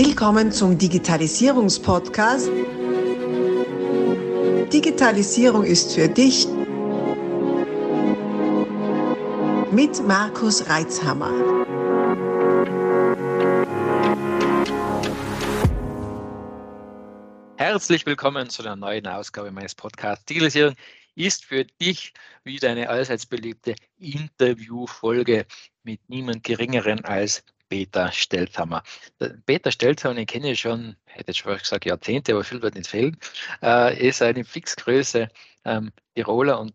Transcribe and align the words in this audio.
Willkommen 0.00 0.52
zum 0.52 0.78
Digitalisierungspodcast. 0.78 2.48
Digitalisierung 4.72 5.64
ist 5.64 5.92
für 5.92 6.08
dich 6.08 6.46
mit 9.72 10.00
Markus 10.06 10.68
Reitzhammer. 10.68 11.32
Herzlich 17.56 18.06
willkommen 18.06 18.48
zu 18.50 18.62
einer 18.62 18.76
neuen 18.76 19.08
Ausgabe 19.08 19.50
meines 19.50 19.74
Podcasts. 19.74 20.24
Digitalisierung 20.26 20.76
ist 21.16 21.44
für 21.44 21.64
dich 21.64 22.12
wieder 22.44 22.70
eine 22.70 22.88
allseits 22.88 23.26
beliebte 23.26 23.74
Interviewfolge 23.98 25.44
mit 25.82 26.08
niemand 26.08 26.44
Geringeren 26.44 27.04
als 27.04 27.42
Peter 27.68 28.10
Stelzhammer. 28.12 28.82
Peter 29.46 29.70
Stelzhammer, 29.70 30.14
den 30.14 30.26
kenne 30.26 30.52
ich 30.52 30.60
schon, 30.60 30.96
hätte 31.04 31.32
ich 31.32 31.38
schon 31.38 31.56
gesagt 31.56 31.84
Jahrzehnte, 31.84 32.32
aber 32.32 32.44
viel 32.44 32.62
wird 32.62 32.74
nicht 32.74 32.88
fehlen, 32.88 33.16
äh, 33.62 34.08
ist 34.08 34.22
eine 34.22 34.44
Fixgröße 34.44 35.28
ähm, 35.64 35.92
Tiroler 36.14 36.60
und 36.60 36.74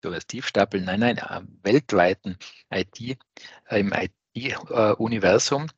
du 0.00 0.10
wirst 0.12 0.28
Tiefstapeln, 0.28 0.84
nein, 0.84 1.00
nein, 1.00 1.18
äh, 1.18 1.40
weltweiten 1.62 2.38
IT, 2.70 3.18
äh, 3.68 3.80
im 3.80 3.92
IT-Universum. 3.92 5.68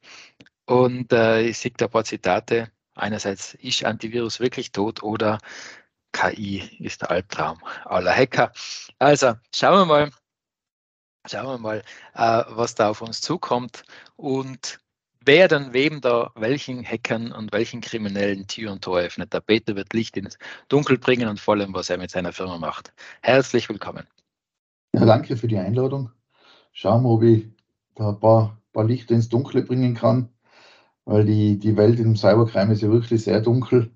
Und 0.67 1.13
äh, 1.13 1.43
ich 1.43 1.59
sehe 1.59 1.73
da 1.77 1.87
ein 1.87 1.91
paar 1.91 2.05
Zitate. 2.05 2.71
Einerseits 2.95 3.55
ist 3.55 3.85
Antivirus 3.85 4.41
wirklich 4.41 4.73
tot 4.73 5.03
oder 5.03 5.39
KI 6.13 6.59
ist 6.81 7.03
der 7.03 7.11
Albtraum 7.11 7.59
aller 7.85 8.15
Hacker. 8.15 8.53
Also 8.99 9.35
schauen 9.55 9.79
wir 9.81 9.85
mal, 9.87 10.11
schauen 11.27 11.47
wir 11.47 11.59
mal, 11.59 11.83
äh, 12.15 12.45
was 12.51 12.75
da 12.75 12.91
auf 12.91 13.03
uns 13.03 13.21
zukommt 13.21 13.85
und 14.17 14.79
wer 15.25 15.49
dann 15.49 15.73
wem 15.73 16.01
da 16.01 16.31
welchen 16.35 16.85
Hackern 16.85 17.33
und 17.33 17.53
welchen 17.53 17.81
Kriminellen 17.81 18.47
Tür 18.47 18.73
und 18.73 18.83
Tor 18.83 19.01
öffnet. 19.01 19.33
Der 19.33 19.41
Peter 19.41 19.77
wird 19.77 19.93
Licht 19.93 20.17
ins 20.17 20.39
Dunkel 20.69 20.99
bringen 20.99 21.29
und 21.29 21.41
vor 21.41 21.55
allem, 21.55 21.75
was 21.75 21.91
er 21.91 21.99
mit 21.99 22.11
seiner 22.11 22.33
Firma 22.33 22.59
macht. 22.59 22.93
Herzlich 23.23 23.69
willkommen. 23.69 24.07
Ja, 24.95 25.05
danke 25.05 25.37
für 25.37 25.49
die 25.49 25.59
Einladung. 25.59 26.11
Schauen 26.73 27.03
wir, 27.03 27.11
ob 27.11 27.23
ich 27.23 27.47
da 27.95 28.11
ein 28.11 28.21
paar, 28.21 28.59
paar 28.73 28.85
Lichter 28.85 29.15
ins 29.15 29.29
Dunkle 29.29 29.63
bringen 29.63 29.95
kann, 29.95 30.29
weil 31.05 31.25
die, 31.25 31.59
die 31.59 31.77
Welt 31.77 31.99
im 32.01 32.17
Cybercrime 32.17 32.73
ist 32.73 32.83
ja 32.83 32.91
wirklich 32.91 33.23
sehr 33.23 33.41
dunkel 33.41 33.91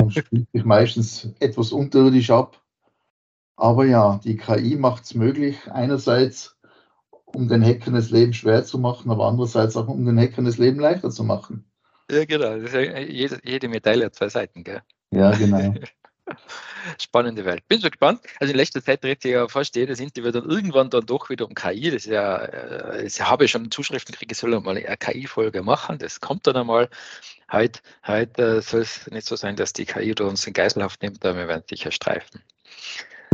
und 0.00 0.12
spielt 0.12 0.48
sich 0.52 0.64
meistens 0.64 1.28
etwas 1.40 1.72
unterirdisch 1.72 2.30
ab. 2.30 2.62
Aber 3.60 3.84
ja, 3.84 4.18
die 4.24 4.38
KI 4.38 4.76
macht 4.76 5.04
es 5.04 5.14
möglich, 5.14 5.58
einerseits 5.70 6.56
um 7.26 7.46
den 7.46 7.62
Hackern 7.62 7.92
das 7.92 8.10
Leben 8.10 8.32
schwer 8.32 8.64
zu 8.64 8.78
machen, 8.78 9.10
aber 9.10 9.26
andererseits 9.26 9.76
auch 9.76 9.86
um 9.86 10.06
den 10.06 10.18
Hackern 10.18 10.46
das 10.46 10.56
Leben 10.56 10.80
leichter 10.80 11.10
zu 11.10 11.24
machen. 11.24 11.70
Ja, 12.10 12.24
genau. 12.24 12.54
jede, 12.54 13.38
jede 13.44 13.68
Medaille 13.68 14.06
hat 14.06 14.14
zwei 14.14 14.30
Seiten, 14.30 14.64
gell? 14.64 14.80
Ja, 15.10 15.32
genau. 15.32 15.74
Spannende 16.98 17.44
Welt. 17.44 17.68
Bin 17.68 17.80
so 17.80 17.90
gespannt. 17.90 18.22
Also 18.40 18.52
in 18.52 18.56
letzter 18.56 18.82
Zeit 18.82 19.04
dreht 19.04 19.20
sich 19.20 19.32
ja 19.32 19.46
fast 19.46 19.76
jedes 19.76 20.00
Interview 20.00 20.30
dann 20.30 20.48
irgendwann 20.48 20.88
dann 20.88 21.04
doch 21.04 21.28
wieder 21.28 21.46
um 21.46 21.54
KI. 21.54 21.90
Das 21.90 22.06
ist 22.06 22.12
ja, 22.12 22.36
äh, 22.38 23.04
ich 23.04 23.20
habe 23.20 23.46
schon 23.46 23.70
Zuschriften 23.70 24.12
gekriegt, 24.12 24.32
ich 24.32 24.38
soll 24.38 24.58
mal 24.58 24.78
eine 24.78 24.96
KI-Folge 24.96 25.62
machen. 25.62 25.98
Das 25.98 26.20
kommt 26.20 26.46
dann 26.46 26.56
einmal. 26.56 26.88
Heute, 27.52 27.80
heute 28.06 28.42
äh, 28.42 28.62
soll 28.62 28.80
es 28.80 29.06
nicht 29.10 29.26
so 29.26 29.36
sein, 29.36 29.56
dass 29.56 29.74
die 29.74 29.84
KI 29.84 30.14
uns 30.18 30.46
in 30.46 30.54
Geiselhaft 30.54 31.02
nimmt, 31.02 31.24
aber 31.26 31.36
wir 31.40 31.48
werden 31.48 31.64
sicher 31.68 31.90
streifen. 31.90 32.42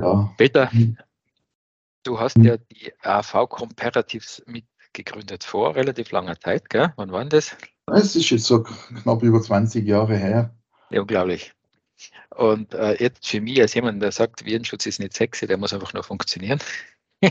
Ja. 0.00 0.32
Peter, 0.36 0.70
hm. 0.70 0.96
Du 2.06 2.20
hast 2.20 2.36
ja 2.38 2.56
die 2.56 2.92
AV 3.02 3.48
Comparatives 3.48 4.40
mitgegründet 4.46 5.42
vor 5.42 5.74
relativ 5.74 6.12
langer 6.12 6.38
Zeit, 6.38 6.70
gell? 6.70 6.92
Wann 6.94 7.10
war 7.10 7.24
das? 7.24 7.56
Es 7.92 8.14
ist 8.14 8.30
jetzt 8.30 8.44
so 8.44 8.62
knapp 8.62 9.24
über 9.24 9.42
20 9.42 9.84
Jahre 9.84 10.16
her. 10.16 10.54
Ja, 10.90 11.00
unglaublich. 11.00 11.52
Und 12.30 12.74
äh, 12.74 13.02
jetzt 13.02 13.26
für 13.26 13.40
mich 13.40 13.60
als 13.60 13.74
jemand, 13.74 14.00
der 14.00 14.12
sagt, 14.12 14.44
Virenschutz 14.44 14.86
ist 14.86 15.00
nicht 15.00 15.14
sexy, 15.14 15.48
der 15.48 15.56
muss 15.56 15.72
einfach 15.72 15.92
nur 15.92 16.04
funktionieren. 16.04 16.60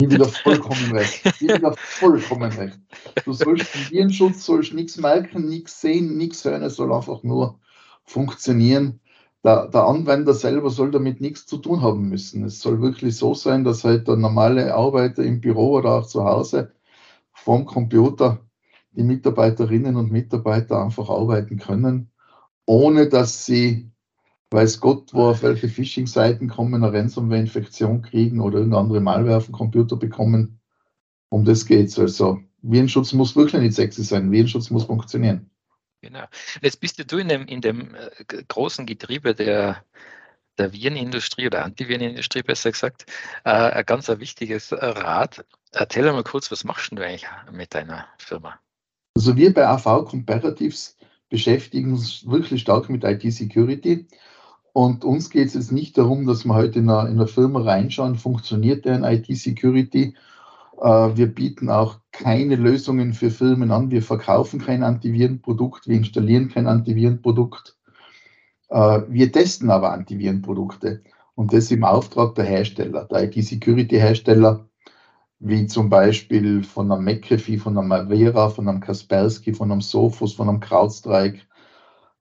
Ich 0.00 0.10
wieder 0.10 0.24
vollkommen 0.28 0.90
recht. 0.90 1.24
Ich 1.24 1.42
wieder 1.42 1.72
vollkommen 1.76 2.50
recht. 2.50 2.80
Du 3.24 3.32
sollst 3.32 3.68
vom 3.68 3.90
Virenschutz 3.92 4.44
sollst 4.44 4.74
nichts 4.74 4.96
merken, 4.96 5.48
nichts 5.48 5.80
sehen, 5.80 6.16
nichts 6.16 6.44
hören, 6.44 6.64
es 6.64 6.74
soll 6.74 6.92
einfach 6.92 7.22
nur 7.22 7.60
funktionieren 8.02 9.00
der, 9.44 9.68
der 9.68 9.84
Anwender 9.84 10.34
selber 10.34 10.70
soll 10.70 10.90
damit 10.90 11.20
nichts 11.20 11.46
zu 11.46 11.58
tun 11.58 11.82
haben 11.82 12.08
müssen. 12.08 12.44
Es 12.44 12.60
soll 12.60 12.80
wirklich 12.80 13.16
so 13.16 13.34
sein, 13.34 13.62
dass 13.62 13.84
halt 13.84 14.08
der 14.08 14.16
normale 14.16 14.74
Arbeiter 14.74 15.22
im 15.22 15.40
Büro 15.40 15.72
oder 15.72 15.92
auch 15.92 16.06
zu 16.06 16.24
Hause 16.24 16.72
vom 17.32 17.66
Computer 17.66 18.40
die 18.92 19.02
Mitarbeiterinnen 19.02 19.96
und 19.96 20.10
Mitarbeiter 20.12 20.82
einfach 20.82 21.10
arbeiten 21.10 21.58
können, 21.58 22.10
ohne 22.64 23.08
dass 23.08 23.44
sie, 23.44 23.90
weiß 24.50 24.80
Gott, 24.80 25.12
wo 25.12 25.26
auf 25.26 25.42
welche 25.42 25.68
Phishing-Seiten 25.68 26.48
kommen, 26.48 26.82
eine 26.82 26.92
Ransomware-Infektion 26.92 28.02
kriegen 28.02 28.40
oder 28.40 28.58
irgendeine 28.58 28.82
andere 28.82 29.00
Malware 29.00 29.36
auf 29.36 29.46
dem 29.46 29.54
Computer 29.54 29.96
bekommen. 29.96 30.60
Um 31.28 31.44
das 31.44 31.66
geht 31.66 31.88
es. 31.88 31.98
Also 31.98 32.40
Virenschutz 32.62 33.12
muss 33.12 33.36
wirklich 33.36 33.60
nicht 33.60 33.74
sexy 33.74 34.04
sein. 34.04 34.30
Virenschutz 34.30 34.70
muss 34.70 34.84
funktionieren. 34.84 35.50
Genau. 36.04 36.24
Jetzt 36.60 36.80
bist 36.80 37.10
du 37.10 37.16
in 37.16 37.28
dem, 37.28 37.46
in 37.46 37.62
dem 37.62 37.94
äh, 37.94 38.42
großen 38.46 38.84
Getriebe 38.84 39.34
der, 39.34 39.82
der 40.58 40.72
Virenindustrie 40.74 41.46
oder 41.46 41.64
Antivirenindustrie 41.64 42.42
besser 42.42 42.72
gesagt, 42.72 43.06
äh, 43.44 43.50
ein 43.50 43.86
ganz 43.86 44.10
ein 44.10 44.20
wichtiges 44.20 44.70
Rad. 44.70 45.46
Erzähl 45.72 46.04
mal 46.12 46.22
kurz, 46.22 46.50
was 46.50 46.62
machst 46.62 46.92
du 46.92 47.02
eigentlich 47.02 47.26
mit 47.50 47.74
deiner 47.74 48.06
Firma? 48.18 48.58
Also 49.16 49.34
wir 49.34 49.54
bei 49.54 49.66
AV 49.66 50.04
Comparatives 50.04 50.98
beschäftigen 51.30 51.92
uns 51.92 52.28
wirklich 52.28 52.60
stark 52.60 52.90
mit 52.90 53.02
IT-Security. 53.02 54.06
Und 54.74 55.04
uns 55.04 55.30
geht 55.30 55.48
es 55.48 55.54
jetzt 55.54 55.72
nicht 55.72 55.96
darum, 55.96 56.26
dass 56.26 56.44
wir 56.44 56.54
heute 56.54 56.80
in 56.80 56.90
einer, 56.90 57.08
in 57.08 57.16
einer 57.16 57.28
Firma 57.28 57.62
reinschauen, 57.62 58.16
funktioniert 58.16 58.84
der 58.84 58.96
in 58.96 59.04
IT-Security 59.04 60.08
äh, 60.08 60.33
wir 60.76 61.26
bieten 61.26 61.70
auch 61.70 62.00
keine 62.12 62.56
Lösungen 62.56 63.12
für 63.12 63.30
Firmen 63.30 63.70
an. 63.70 63.90
Wir 63.90 64.02
verkaufen 64.02 64.60
kein 64.60 64.82
Antivirenprodukt, 64.82 65.88
wir 65.88 65.96
installieren 65.96 66.48
kein 66.48 66.66
Antivirenprodukt. 66.66 67.76
Äh, 68.74 69.02
wir 69.08 69.30
testen 69.30 69.70
aber 69.70 69.92
Antivirenprodukte 69.92 71.02
und 71.34 71.52
das 71.52 71.70
im 71.70 71.84
Auftrag 71.84 72.34
der 72.34 72.44
Hersteller, 72.44 73.04
der 73.04 73.24
IT-Security-Hersteller, 73.24 74.68
wie 75.38 75.66
zum 75.66 75.90
Beispiel 75.90 76.64
von 76.64 76.90
einem 76.90 77.04
McAfee, 77.04 77.58
von 77.58 77.78
einem 77.78 77.92
Avera, 77.92 78.48
von 78.50 78.68
einem 78.68 78.80
Kaspersky, 78.80 79.52
von 79.52 79.70
einem 79.70 79.80
Sophos, 79.80 80.34
von 80.34 80.48
einem 80.48 80.60
CrowdStrike 80.60 81.40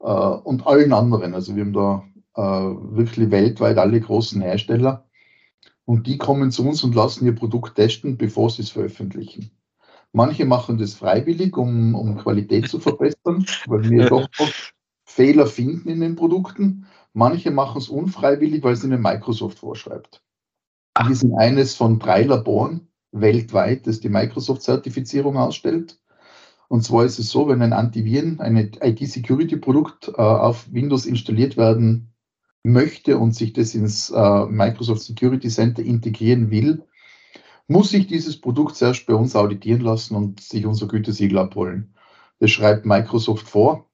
äh, 0.02 0.06
und 0.06 0.68
allen 0.68 0.94
anderen. 0.94 1.34
Also 1.34 1.56
wir 1.56 1.63
haben 1.63 1.74
da 1.74 2.03
wirklich 2.36 3.30
weltweit 3.30 3.78
alle 3.78 4.02
großen 4.02 4.42
Hersteller. 4.42 5.06
Und 5.86 6.08
die 6.08 6.18
kommen 6.18 6.52
zu 6.52 6.68
uns 6.68 6.84
und 6.84 6.96
lassen 6.96 7.26
ihr 7.26 7.36
Produkt 7.36 7.76
testen, 7.76 8.18
bevor 8.18 8.50
sie 8.50 8.62
es 8.62 8.70
veröffentlichen. 8.70 9.52
Manche 10.14 10.46
machen 10.46 10.78
das 10.78 10.94
freiwillig, 10.94 11.58
um, 11.58 11.96
um 11.96 12.18
Qualität 12.18 12.70
zu 12.70 12.80
verbessern, 12.80 13.46
weil 13.68 13.90
wir 13.90 14.06
doch 14.06 14.28
Fehler 15.06 15.48
finden 15.48 15.90
in 15.90 16.00
den 16.00 16.16
Produkten. 16.16 16.86
Manche 17.14 17.52
machen 17.52 17.80
es 17.80 17.90
unfreiwillig, 17.90 18.64
weil 18.64 18.74
es 18.74 18.84
ihnen 18.84 19.02
Microsoft 19.02 19.60
vorschreibt. 19.60 20.24
Wir 21.06 21.16
sind 21.16 21.36
eines 21.36 21.76
von 21.76 22.00
drei 22.00 22.24
Laboren 22.24 22.88
weltweit, 23.12 23.88
das 23.88 24.00
die 24.00 24.10
Microsoft-Zertifizierung 24.10 25.38
ausstellt. 25.38 26.00
Und 26.68 26.84
zwar 26.84 27.06
ist 27.06 27.20
es 27.20 27.30
so, 27.30 27.48
wenn 27.48 27.62
ein 27.62 27.74
Antiviren, 27.74 28.40
ein 28.40 28.56
IT-Security-Produkt 28.58 30.10
äh, 30.10 30.22
auf 30.22 30.72
Windows 30.72 31.06
installiert 31.06 31.58
werden 31.58 32.12
möchte 32.63 33.18
und 33.18 33.34
sich 33.34 33.53
das 33.53 33.75
ins 33.75 34.09
äh, 34.09 34.46
Microsoft 34.46 35.01
Security 35.01 35.50
Center 35.50 35.84
integrieren 35.84 36.50
will, 36.50 36.85
muss 37.68 37.90
sich 37.90 38.07
dieses 38.07 38.40
Produkt 38.40 38.75
zuerst 38.75 39.06
bei 39.06 39.13
uns 39.13 39.35
auditieren 39.35 39.81
lassen 39.81 40.16
und 40.16 40.40
sich 40.41 40.66
unser 40.66 40.88
Gütesiegel 40.88 41.38
abholen. 41.38 41.95
Das 42.39 42.51
schreibt 42.51 42.86
Microsoft 42.86 43.48
vor. 43.48 43.89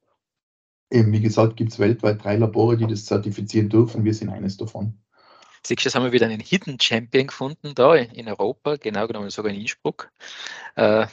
Eben, 0.91 1.11
wie 1.11 1.21
gesagt, 1.21 1.55
gibt 1.55 1.71
es 1.71 1.79
weltweit 1.79 2.23
drei 2.23 2.35
Labore, 2.35 2.77
die 2.77 2.87
das 2.87 3.05
zertifizieren 3.05 3.69
dürfen. 3.69 4.05
Wir 4.05 4.13
sind 4.13 4.29
eines 4.29 4.57
davon. 4.57 4.99
Siehst 5.65 5.85
du, 5.85 5.93
haben 5.93 6.05
wir 6.05 6.11
wieder 6.11 6.25
einen 6.25 6.39
Hidden 6.39 6.79
Champion 6.79 7.27
gefunden 7.27 7.75
da 7.75 7.93
in 7.95 8.27
Europa, 8.27 8.77
genau 8.77 9.07
genommen 9.07 9.29
sogar 9.29 9.51
in 9.51 9.59
Innsbruck. 9.59 10.09
Äh, 10.75 11.05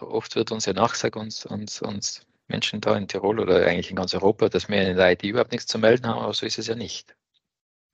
oft 0.00 0.34
wird 0.34 0.50
uns 0.50 0.66
ja 0.66 0.72
nachgesagt, 0.72 1.16
uns, 1.16 1.46
uns, 1.46 1.80
uns 1.80 2.26
Menschen 2.52 2.80
da 2.80 2.96
in 2.96 3.08
Tirol 3.08 3.40
oder 3.40 3.66
eigentlich 3.66 3.90
in 3.90 3.96
ganz 3.96 4.14
Europa, 4.14 4.48
dass 4.48 4.68
wir 4.68 4.88
in 4.88 4.96
der 4.96 5.12
IT 5.12 5.24
überhaupt 5.24 5.52
nichts 5.52 5.66
zu 5.66 5.78
melden 5.78 6.06
haben, 6.06 6.20
aber 6.20 6.34
so 6.34 6.46
ist 6.46 6.58
es 6.58 6.68
ja 6.68 6.76
nicht. 6.76 7.16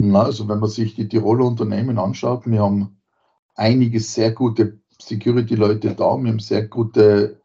Na, 0.00 0.22
also 0.24 0.48
wenn 0.48 0.58
man 0.58 0.68
sich 0.68 0.94
die 0.94 1.08
Tiroler 1.08 1.46
Unternehmen 1.46 1.98
anschaut, 1.98 2.46
wir 2.46 2.62
haben 2.62 3.00
einige 3.54 4.00
sehr 4.00 4.32
gute 4.32 4.78
Security-Leute 5.00 5.94
da, 5.94 6.16
wir 6.16 6.30
haben 6.30 6.40
sehr 6.40 6.66
gute 6.66 7.40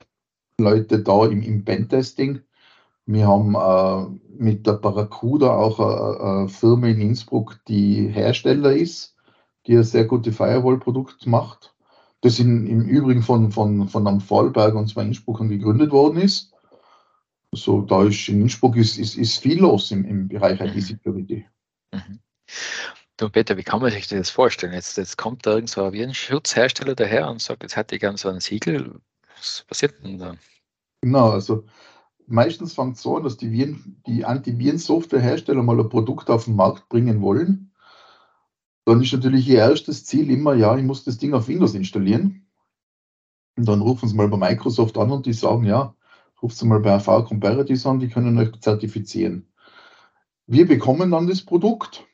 Leute 0.60 1.00
da 1.00 1.26
im, 1.26 1.42
im 1.42 1.66
Pentesting. 1.66 2.42
Wir 3.06 3.28
haben 3.28 3.56
äh, 3.56 4.20
mit 4.38 4.66
der 4.66 4.74
Barracuda 4.74 5.56
auch 5.56 5.80
eine, 5.80 6.40
eine, 6.40 6.50
Firma 6.50 6.88
in 6.88 7.02
Innsbruck, 7.02 7.60
die 7.68 8.08
Hersteller 8.08 8.74
ist, 8.74 9.16
die 9.68 9.76
ein 9.76 9.84
sehr 9.84 10.06
gutes 10.06 10.36
Firewall-Produkt 10.36 11.26
macht. 11.28 11.76
Das 12.22 12.40
in, 12.40 12.68
im 12.68 12.86
Übrigen 12.86 13.22
von, 13.22 13.52
von, 13.52 13.90
von 13.90 14.08
einem 14.08 14.22
Fallberg 14.22 14.76
und 14.76 14.88
zwei 14.88 15.04
Innsbruckern 15.04 15.50
gegründet 15.50 15.92
worden 15.92 16.20
ist. 16.22 16.53
So, 17.56 17.82
da 17.82 18.04
ist 18.04 18.28
in 18.30 18.42
Innsbruck 18.42 18.76
ist, 18.76 18.98
ist, 18.98 19.16
ist 19.16 19.38
viel 19.38 19.60
los 19.60 19.92
im, 19.92 20.06
im 20.06 20.28
Bereich 20.28 20.60
IT-Security. 20.60 21.46
Mhm. 21.92 22.20
Du 23.18 23.30
Peter, 23.30 23.58
wie 23.58 23.64
kann 23.64 23.82
man 23.82 23.92
sich 23.92 24.08
das 24.08 24.30
vorstellen? 24.30 24.74
Jetzt, 24.74 24.98
jetzt 24.98 25.18
kommt 25.18 25.46
da 25.46 25.56
irgend 25.56 25.70
so 25.70 25.84
ein 25.84 25.94
Virenschutzhersteller 25.94 26.96
daher 26.96 27.30
und 27.30 27.42
sagt, 27.42 27.64
jetzt 27.64 27.76
hätte 27.76 27.96
ich 27.96 28.02
gern 28.02 28.18
so 28.18 28.30
ein 28.30 28.40
Siegel. 28.40 29.00
Was 29.38 29.66
passiert 29.68 30.04
denn 30.04 30.18
da? 30.18 30.36
Genau, 31.02 31.30
also 31.30 31.66
meistens 32.28 32.74
fängt 32.74 32.96
es 32.96 33.04
so 33.04 33.18
an, 33.18 33.24
dass 33.24 33.38
die, 33.38 33.52
Viren, 33.52 34.02
die 34.08 34.26
Antivirensoftwarehersteller 34.26 35.62
mal 35.62 35.80
ein 35.80 35.90
Produkt 35.90 36.30
auf 36.30 36.46
den 36.46 36.56
Markt 36.56 36.90
bringen 36.90 37.22
wollen. 37.22 37.72
Dann 38.86 39.02
ist 39.02 39.14
natürlich 39.14 39.48
ihr 39.48 39.60
erstes 39.60 40.06
Ziel 40.06 40.30
immer, 40.32 40.56
ja, 40.56 40.76
ich 40.76 40.84
muss 40.84 41.04
das 41.04 41.18
Ding 41.18 41.34
auf 41.34 41.48
Windows 41.48 41.76
installieren. 41.76 42.48
Und 43.56 43.68
dann 43.68 43.82
rufen 43.82 44.10
sie 44.10 44.16
mal 44.16 44.28
bei 44.28 44.38
Microsoft 44.38 44.98
an 44.98 45.12
und 45.12 45.26
die 45.26 45.34
sagen, 45.34 45.66
ja, 45.66 45.96
ruft 46.44 46.58
sie 46.58 46.68
mal 46.68 46.82
bei 46.82 46.94
AV 46.94 47.26
Comparatives 47.26 47.86
an, 47.86 48.00
die 48.00 48.10
können 48.10 48.38
euch 48.38 48.52
zertifizieren. 48.60 49.48
Wir 50.46 50.68
bekommen 50.68 51.10
dann 51.10 51.28
das 51.28 51.42
Produkt 51.42 52.06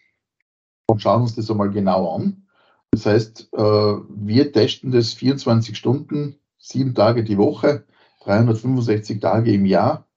und 0.85 1.01
schauen 1.01 1.23
uns 1.23 1.35
das 1.35 1.49
einmal 1.49 1.71
genau 1.71 2.15
an. 2.15 2.45
Das 2.91 3.07
heißt, 3.07 3.49
äh, 3.53 3.57
wir 3.57 4.51
testen 4.51 4.91
das 4.91 5.13
24 5.13 5.75
Stunden, 5.75 6.35
sieben 6.59 6.93
Tage 6.93 7.23
die 7.23 7.37
Woche, 7.37 7.85
365 8.23 9.19
Tage 9.19 9.51
im 9.51 9.65
Jahr 9.65 10.07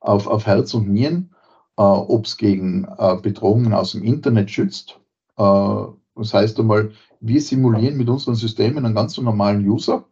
auf, 0.00 0.26
auf 0.26 0.46
Herz 0.46 0.74
und 0.74 0.88
Nieren, 0.88 1.34
äh, 1.76 1.82
ob 1.82 2.26
es 2.26 2.36
gegen 2.36 2.84
äh, 2.98 3.16
Bedrohungen 3.22 3.72
aus 3.72 3.92
dem 3.92 4.02
Internet 4.02 4.50
schützt. 4.50 4.98
das 5.36 6.34
heißt 6.34 6.60
einmal, 6.60 6.92
wir 7.20 7.40
simulieren 7.40 7.96
mit 7.96 8.08
unseren 8.08 8.34
Systemen 8.34 8.84
einen 8.84 8.94
ganz 8.94 9.16
normalen 9.16 9.66
User, 9.66 10.04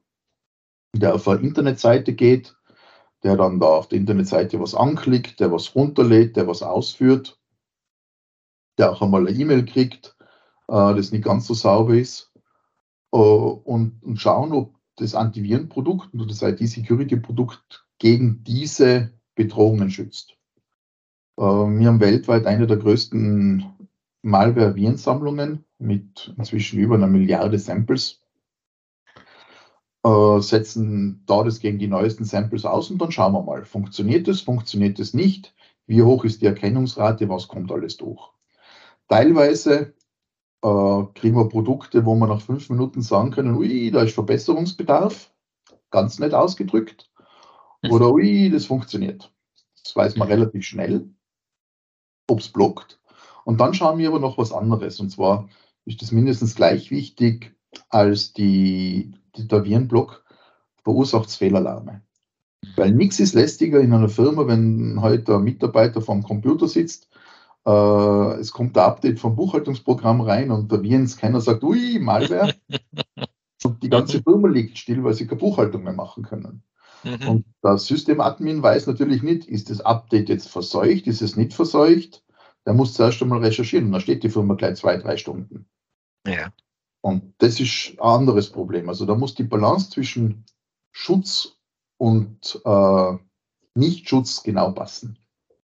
der 0.97 1.15
auf 1.15 1.29
eine 1.29 1.41
Internetseite 1.41 2.15
geht, 2.15 2.57
der 3.23 3.37
dann 3.37 3.61
da 3.61 3.67
auf 3.67 3.89
der 3.89 3.99
Internetseite 3.99 4.61
was 4.61 4.75
anklickt, 4.75 5.41
der 5.41 5.53
was 5.53 5.75
runterlädt, 5.75 6.37
der 6.37 6.47
was 6.47 6.63
ausführt 6.63 7.41
der 8.81 8.91
auch 8.93 9.03
einmal 9.03 9.27
eine 9.27 9.37
E-Mail 9.37 9.65
kriegt, 9.65 10.17
äh, 10.69 10.95
das 10.95 11.13
nicht 11.13 11.25
ganz 11.25 11.47
so 11.47 11.55
sauber 11.55 11.95
ist. 11.95 12.33
Äh, 13.13 13.19
und, 13.19 14.01
schauen, 14.17 14.53
ob 14.53 14.75
das 14.97 15.15
Antivirenprodukt 15.15 16.13
oder 16.15 16.27
das 16.27 16.43
IT-Security-Produkt 16.43 17.87
gegen 17.99 18.43
diese 18.43 19.13
Bedrohungen 19.35 19.91
schützt. 19.91 20.37
Äh, 21.37 21.43
wir 21.43 21.87
haben 21.87 22.01
weltweit 22.01 22.47
eine 22.47 22.67
der 22.67 22.79
größten 22.79 23.67
Malware-Virensammlungen 24.23 25.65
mit 25.79 26.35
inzwischen 26.37 26.79
über 26.79 26.95
einer 26.95 27.07
Milliarde 27.07 27.59
Samples. 27.59 28.20
Äh, 30.03 30.41
setzen 30.41 31.23
da 31.27 31.43
das 31.45 31.61
gegen 31.61 31.79
die 31.79 31.87
neuesten 31.87 32.25
Samples 32.25 32.65
aus 32.65 32.91
und 32.91 32.99
dann 33.03 33.13
schauen 33.13 33.35
wir 33.35 33.43
mal, 33.43 33.67
funktioniert 33.67 34.29
es, 34.29 34.41
funktioniert 34.41 34.99
es 34.99 35.13
nicht, 35.13 35.55
wie 35.87 36.03
hoch 36.03 36.25
ist 36.25 36.41
die 36.41 36.47
Erkennungsrate, 36.47 37.29
was 37.29 37.49
kommt 37.49 37.71
alles 37.71 37.99
durch. 37.99 38.31
Teilweise 39.09 39.93
äh, 40.63 41.03
kriegen 41.15 41.37
wir 41.37 41.51
Produkte, 41.51 42.07
wo 42.07 42.15
wir 42.15 42.27
nach 42.27 42.41
fünf 42.41 42.71
Minuten 42.71 43.03
sagen 43.03 43.31
können, 43.31 43.57
ui, 43.57 43.91
da 43.91 44.03
ist 44.03 44.15
Verbesserungsbedarf, 44.15 45.35
ganz 45.91 46.19
nett 46.19 46.33
ausgedrückt. 46.33 47.11
Mhm. 47.83 47.91
Oder 47.91 48.11
ui, 48.11 48.49
das 48.49 48.65
funktioniert. 48.65 49.31
Das 49.83 49.95
weiß 49.95 50.17
man 50.17 50.29
relativ 50.29 50.65
schnell, 50.65 51.11
ob 52.27 52.41
es 52.41 52.49
blockt. 52.49 53.01
Und 53.45 53.61
dann 53.61 53.75
schauen 53.75 53.99
wir 53.99 54.09
aber 54.09 54.21
noch 54.21 54.39
was 54.39 54.53
anderes. 54.53 54.99
Und 54.99 55.11
zwar 55.11 55.51
ist 55.85 56.01
das 56.01 56.11
mindestens 56.11 56.55
gleich 56.55 56.91
wichtig 56.91 57.55
als 57.91 58.33
die 58.33 59.13
der 59.37 59.65
Virenblock 59.65 60.25
verursacht 60.83 61.31
Fehlalarme. 61.31 62.03
Weil 62.77 62.93
nichts 62.93 63.21
ist 63.21 63.35
lästiger 63.35 63.81
in 63.81 63.93
einer 63.93 64.09
Firma, 64.09 64.47
wenn 64.47 65.01
heute 65.01 65.37
ein 65.37 65.45
Mitarbeiter 65.45 66.01
vorm 66.01 66.23
Computer 66.23 66.69
sitzt 66.69 67.11
äh, 67.67 68.41
es 68.41 68.53
kommt 68.53 68.77
ein 68.77 68.85
Update 68.85 69.21
vom 69.21 69.37
Buchhaltungsprogramm 69.37 70.21
rein 70.23 70.51
und 70.51 70.73
der 70.73 70.83
Virenscanner 70.83 71.41
sagt, 71.41 71.63
ui, 71.63 71.99
Malware. 71.99 72.55
und 73.65 73.83
die 73.83 73.91
ganze. 73.91 74.23
Firma 74.23 74.49
liegt 74.49 74.79
still, 74.79 75.05
weil 75.05 75.15
sie 75.15 75.27
keine 75.27 75.41
Buchhaltung 75.41 75.83
mehr 75.83 75.93
machen 75.93 76.23
können. 76.23 76.63
Mhm. 77.05 77.29
Und 77.29 77.47
der 77.63 77.79
Systemadmin 77.79 78.63
weiß 78.63 78.87
natürlich 78.87 79.23
nicht, 79.23 79.47
ist 79.47 79.71
das 79.71 79.81
Update 79.81 80.29
jetzt 80.29 80.49
verseucht, 80.49 81.07
ist 81.07 81.23
es 81.23 81.37
nicht 81.37 81.53
verseucht. 81.53 82.23
Der 82.67 82.75
muss 82.75 82.95
zuerst 82.95 83.23
einmal 83.23 83.43
recherchieren 83.43 83.87
und 83.87 83.93
dann 83.93 84.03
steht 84.03 84.23
die 84.23 84.29
Firma 84.29 84.55
gleich 84.55 84.77
zwei, 84.77 84.97
drei 84.99 85.17
Stunden. 85.17 85.67
Ja. 86.27 86.53
Und 87.03 87.35
das 87.39 87.61
ist 87.61 87.93
ein 87.93 88.01
anderes 88.01 88.51
Problem. 88.51 88.89
Also 88.89 89.07
da 89.07 89.15
muss 89.15 89.35
die 89.35 89.45
Balance 89.45 89.91
zwischen 89.91 90.45
Schutz 90.93 91.57
und 91.97 92.61
äh, 92.65 93.17
Nichtschutz 93.75 94.43
genau 94.43 94.73
passen. 94.73 95.19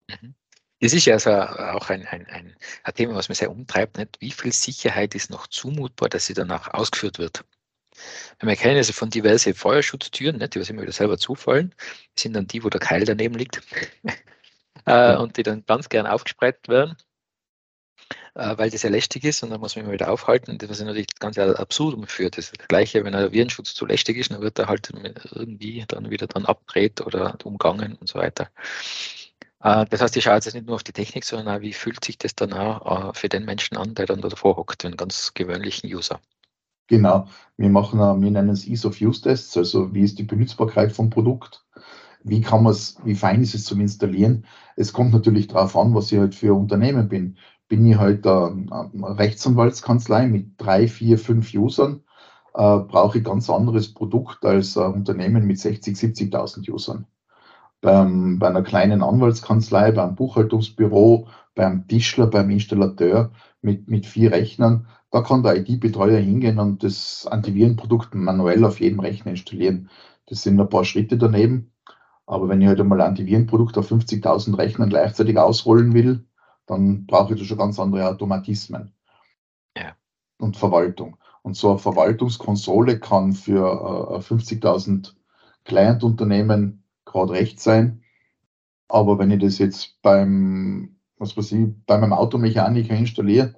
Mhm. 0.08 0.34
Das 0.80 0.94
ist 0.94 1.04
ja 1.04 1.14
also 1.14 1.30
auch 1.30 1.90
ein, 1.90 2.06
ein, 2.06 2.26
ein, 2.26 2.56
ein, 2.84 2.94
Thema, 2.94 3.14
was 3.14 3.28
mich 3.28 3.38
sehr 3.38 3.50
umtreibt. 3.50 3.98
Nicht? 3.98 4.18
Wie 4.20 4.30
viel 4.30 4.52
Sicherheit 4.52 5.14
ist 5.14 5.30
noch 5.30 5.46
zumutbar, 5.46 6.08
dass 6.08 6.26
sie 6.26 6.34
danach 6.34 6.72
ausgeführt 6.72 7.18
wird? 7.18 7.44
Wir 8.40 8.56
kennen 8.56 8.78
also 8.78 8.94
von 8.94 9.10
diverse 9.10 9.52
Feuerschutztüren, 9.52 10.38
nicht, 10.38 10.54
die 10.54 10.60
was 10.60 10.70
immer 10.70 10.82
wieder 10.82 10.92
selber 10.92 11.18
zufallen, 11.18 11.74
das 12.14 12.22
sind 12.22 12.32
dann 12.34 12.46
die, 12.46 12.64
wo 12.64 12.70
der 12.70 12.80
Keil 12.80 13.04
daneben 13.04 13.34
liegt 13.34 13.60
äh, 14.86 15.16
und 15.16 15.36
die 15.36 15.42
dann 15.42 15.64
ganz 15.66 15.88
gern 15.90 16.06
aufgespreizt 16.06 16.68
werden, 16.68 16.96
weil 18.34 18.70
das 18.70 18.82
ja 18.82 18.90
lästig 18.90 19.24
ist 19.24 19.42
und 19.42 19.50
dann 19.50 19.60
muss 19.60 19.76
man 19.76 19.84
immer 19.84 19.94
wieder 19.94 20.10
aufhalten, 20.10 20.58
das 20.58 20.70
was 20.70 20.80
natürlich 20.80 21.18
ganz 21.18 21.38
absurd 21.38 22.10
führt. 22.10 22.38
Das 22.38 22.46
ist 22.46 22.60
das 22.60 22.68
Gleiche, 22.68 23.04
wenn 23.04 23.14
ein 23.14 23.32
Virenschutz 23.32 23.74
zu 23.74 23.86
lästig 23.86 24.16
ist, 24.16 24.30
dann 24.30 24.40
wird 24.40 24.58
er 24.58 24.68
halt 24.68 24.90
irgendwie 25.32 25.84
dann 25.88 26.10
wieder 26.10 26.26
dann 26.26 26.44
abgedreht 26.44 27.00
oder 27.00 27.36
umgangen 27.44 27.96
und 27.96 28.08
so 28.08 28.18
weiter. 28.18 28.48
Äh, 29.62 29.86
das 29.88 30.00
heißt, 30.00 30.16
ich 30.16 30.24
schaue 30.24 30.34
jetzt 30.34 30.52
nicht 30.52 30.66
nur 30.66 30.76
auf 30.76 30.82
die 30.82 30.92
Technik, 30.92 31.24
sondern 31.24 31.56
auch, 31.56 31.60
wie 31.60 31.72
fühlt 31.72 32.04
sich 32.04 32.18
das 32.18 32.34
dann 32.34 32.52
auch 32.52 33.10
äh, 33.10 33.14
für 33.14 33.28
den 33.28 33.44
Menschen 33.44 33.76
an, 33.76 33.94
der 33.94 34.06
dann 34.06 34.20
davor 34.20 34.56
hockt, 34.56 34.82
den 34.84 34.96
ganz 34.96 35.34
gewöhnlichen 35.34 35.92
User. 35.92 36.20
Genau, 36.88 37.28
wir 37.56 37.68
machen, 37.68 38.00
wir 38.00 38.30
nennen 38.30 38.48
es 38.48 38.66
Ease 38.66 38.86
of 38.86 39.00
Use 39.00 39.22
Tests, 39.22 39.56
also 39.56 39.94
wie 39.94 40.02
ist 40.02 40.18
die 40.18 40.24
Benutzbarkeit 40.24 40.90
vom 40.90 41.08
Produkt, 41.08 41.64
wie 42.24 42.40
kann 42.40 42.64
man 42.64 42.72
es, 42.72 42.96
wie 43.04 43.14
fein 43.14 43.42
ist 43.42 43.54
es 43.54 43.64
zum 43.64 43.80
Installieren. 43.80 44.44
Es 44.74 44.92
kommt 44.92 45.12
natürlich 45.12 45.46
darauf 45.46 45.76
an, 45.76 45.94
was 45.94 46.10
ich 46.10 46.18
halt 46.18 46.34
für 46.34 46.52
Unternehmen 46.52 47.08
bin. 47.08 47.38
Bin 47.70 47.87
ich 47.87 47.96
halt 47.96 48.26
eine 48.26 48.90
Rechtsanwaltskanzlei 49.19 50.26
mit 50.26 50.61
drei, 50.61 50.88
vier, 50.88 51.19
fünf 51.19 51.55
Usern, 51.55 52.02
äh, 52.55 52.78
brauche 52.78 53.19
ich 53.19 53.25
ganz 53.25 53.49
anderes 53.49 53.94
Produkt 53.94 54.44
als 54.44 54.76
ein 54.76 54.93
Unternehmen 54.93 55.46
mit 55.46 55.58
60, 55.58 55.96
70.000 55.96 56.70
Usern 56.70 57.06
beim, 57.81 58.38
bei 58.38 58.49
einer 58.49 58.62
kleinen 58.62 59.02
Anwaltskanzlei, 59.02 59.92
beim 59.92 60.14
Buchhaltungsbüro, 60.14 61.28
beim 61.54 61.87
Tischler, 61.88 62.26
beim 62.26 62.50
Installateur 62.50 63.33
mit, 63.62 63.88
mit 63.88 64.06
vier 64.06 64.33
Rechnern. 64.33 64.87
Da 65.11 65.23
kann 65.23 65.42
der 65.42 65.56
IT-Betreuer 65.56 66.18
hingehen 66.18 66.59
und 66.59 66.85
das 66.85 67.26
Antivirenprodukt 67.26 68.14
manuell 68.14 68.64
auf 68.64 68.80
jedem 68.80 69.00
Rechner 69.00 69.33
installieren. 69.33 69.90
Das 70.26 70.42
sind 70.42 70.61
ein 70.61 70.68
paar 70.68 70.85
Schritte 70.85 71.18
daneben. 71.18 71.73
Aber 72.26 72.49
wenn 72.49 72.61
ich 72.61 72.68
heute 72.68 72.83
halt 72.83 72.88
mal 72.88 73.00
ein 73.00 73.09
Antivirenprodukt 73.09 73.76
auf 73.76 73.90
50.000 73.90 74.56
Rechnern 74.56 74.88
gleichzeitig 74.88 75.37
ausrollen 75.37 75.94
will, 75.94 76.26
dann 76.70 77.04
brauche 77.06 77.34
ich 77.34 77.40
da 77.40 77.44
schon 77.44 77.58
ganz 77.58 77.80
andere 77.80 78.08
Automatismen. 78.08 78.92
Ja. 79.76 79.96
Und 80.38 80.56
Verwaltung. 80.56 81.16
Und 81.42 81.56
so 81.56 81.70
eine 81.70 81.78
Verwaltungskonsole 81.78 83.00
kann 83.00 83.32
für 83.32 83.66
äh, 84.14 84.18
50.000 84.18 85.14
Client-Unternehmen 85.64 86.84
gerade 87.04 87.32
recht 87.32 87.60
sein. 87.60 88.04
Aber 88.88 89.18
wenn 89.18 89.32
ich 89.32 89.40
das 89.40 89.58
jetzt 89.58 90.00
beim, 90.00 90.96
was 91.18 91.36
weiß 91.36 91.52
ich, 91.52 91.68
bei 91.86 91.98
meinem 91.98 92.12
Automechaniker 92.12 92.94
installiere, 92.94 93.54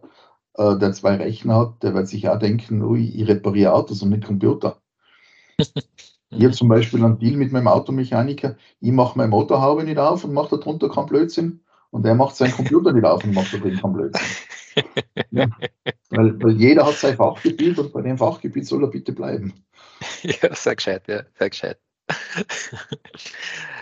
äh, 0.54 0.78
der 0.78 0.92
zwei 0.92 1.16
Rechner 1.16 1.56
hat, 1.56 1.82
der 1.82 1.92
wird 1.92 2.08
sich 2.08 2.28
auch 2.30 2.38
denken, 2.38 2.82
ui, 2.82 3.04
ich 3.04 3.28
repariere 3.28 3.74
Autos 3.74 4.02
und 4.02 4.10
nicht 4.10 4.24
Computer. 4.24 4.80
ich 5.58 6.44
habe 6.44 6.52
zum 6.52 6.68
Beispiel 6.68 7.04
einen 7.04 7.18
Deal 7.18 7.36
mit 7.36 7.52
meinem 7.52 7.68
Automechaniker, 7.68 8.56
ich 8.80 8.92
mache 8.92 9.18
meine 9.18 9.30
Motorhaube 9.30 9.84
nicht 9.84 9.98
auf 9.98 10.24
und 10.24 10.32
mache 10.32 10.56
darunter 10.56 10.88
keinen 10.88 11.06
Blödsinn 11.06 11.61
und 11.92 12.06
er 12.06 12.14
macht 12.14 12.36
seinen 12.36 12.52
Computer 12.52 12.92
nicht 12.92 13.04
auf 13.04 13.22
und 13.22 13.34
macht 13.34 13.52
da 13.52 13.58
drin 13.58 13.78
Blödsinn. 13.92 14.26
Ja, 15.30 15.46
weil, 16.10 16.42
weil 16.42 16.52
jeder 16.52 16.86
hat 16.86 16.94
sein 16.94 17.16
Fachgebiet 17.16 17.78
und 17.78 17.92
bei 17.92 18.00
dem 18.00 18.16
Fachgebiet 18.16 18.66
soll 18.66 18.82
er 18.84 18.90
bitte 18.90 19.12
bleiben. 19.12 19.52
Ja, 20.22 20.52
sehr 20.54 20.74
gescheit, 20.74 21.06
ja, 21.06 21.22
sehr 21.38 21.50
gescheit. 21.50 21.78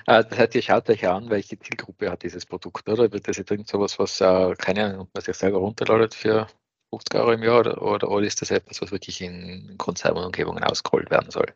Äh, 0.06 0.24
das 0.24 0.38
heißt, 0.38 0.54
ihr 0.54 0.62
schaut 0.62 0.90
euch 0.90 1.06
an, 1.08 1.30
welche 1.30 1.58
Zielgruppe 1.58 2.10
hat 2.10 2.22
dieses 2.22 2.44
Produkt, 2.44 2.86
oder? 2.90 3.10
Wird 3.10 3.26
das 3.26 3.38
jetzt 3.38 3.50
irgend 3.50 3.68
sowas, 3.68 3.98
was, 3.98 4.20
äh, 4.20 4.54
keine 4.56 5.08
was 5.14 5.28
ihr 5.28 5.34
selber 5.34 5.58
runterladet 5.58 6.14
für 6.14 6.46
50 6.90 7.14
Euro 7.14 7.32
im 7.32 7.42
Jahr 7.42 7.60
oder, 7.60 7.80
oder, 7.80 8.10
oder 8.10 8.26
ist 8.26 8.42
das 8.42 8.50
etwas, 8.50 8.82
was 8.82 8.92
wirklich 8.92 9.22
in 9.22 9.76
Konzernumgebungen 9.78 10.62
ausgerollt 10.62 11.10
werden 11.10 11.30
soll? 11.30 11.46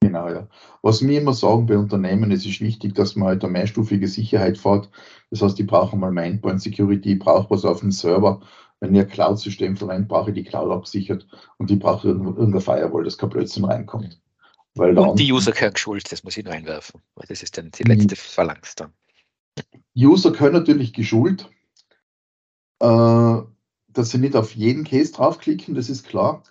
Genau, 0.00 0.28
ja. 0.28 0.46
Was 0.82 1.02
wir 1.02 1.20
immer 1.20 1.32
sagen 1.32 1.66
bei 1.66 1.76
Unternehmen, 1.76 2.30
es 2.30 2.44
ist 2.44 2.60
wichtig, 2.60 2.94
dass 2.94 3.16
man 3.16 3.28
halt 3.28 3.44
eine 3.44 3.52
mehrstufige 3.52 4.08
Sicherheit 4.08 4.58
fährt. 4.58 4.90
Das 5.30 5.42
heißt, 5.42 5.58
die 5.58 5.64
brauchen 5.64 6.00
mal 6.00 6.12
mehr 6.12 6.24
Endpoint 6.24 6.62
Security, 6.62 7.14
ich 7.14 7.18
brauche 7.18 7.50
was 7.50 7.64
auf 7.64 7.80
dem 7.80 7.90
Server. 7.90 8.40
Wenn 8.80 8.94
ich 8.94 9.00
ein 9.00 9.08
Cloud-System 9.08 9.76
verwende, 9.76 10.06
brauche 10.06 10.30
ich 10.30 10.34
die 10.34 10.44
Cloud 10.44 10.70
abgesichert 10.70 11.26
und 11.56 11.70
die 11.70 11.76
brauche 11.76 12.08
irgendein 12.08 12.60
Firewall, 12.60 13.04
dass 13.04 13.16
kein 13.16 13.30
Blödsinn 13.30 13.64
reinkommt. 13.64 14.20
Weil 14.74 14.98
und 14.98 15.18
die 15.18 15.32
User 15.32 15.52
können 15.52 15.72
geschult, 15.72 16.12
das 16.12 16.22
muss 16.22 16.36
ich 16.36 16.44
nur 16.44 16.52
einwerfen, 16.52 17.00
weil 17.14 17.26
das 17.28 17.42
ist 17.42 17.56
dann 17.56 17.70
die 17.70 17.84
letzte 17.84 18.14
mhm. 18.14 18.18
Phalanx 18.18 18.74
dann. 18.74 18.92
User 19.96 20.32
können 20.32 20.52
natürlich 20.52 20.92
geschult, 20.92 21.50
äh, 22.80 23.38
dass 23.88 24.10
sie 24.10 24.18
nicht 24.18 24.36
auf 24.36 24.54
jeden 24.54 24.84
Case 24.84 25.12
draufklicken, 25.12 25.74
das 25.74 25.88
ist 25.88 26.06
klar. 26.06 26.42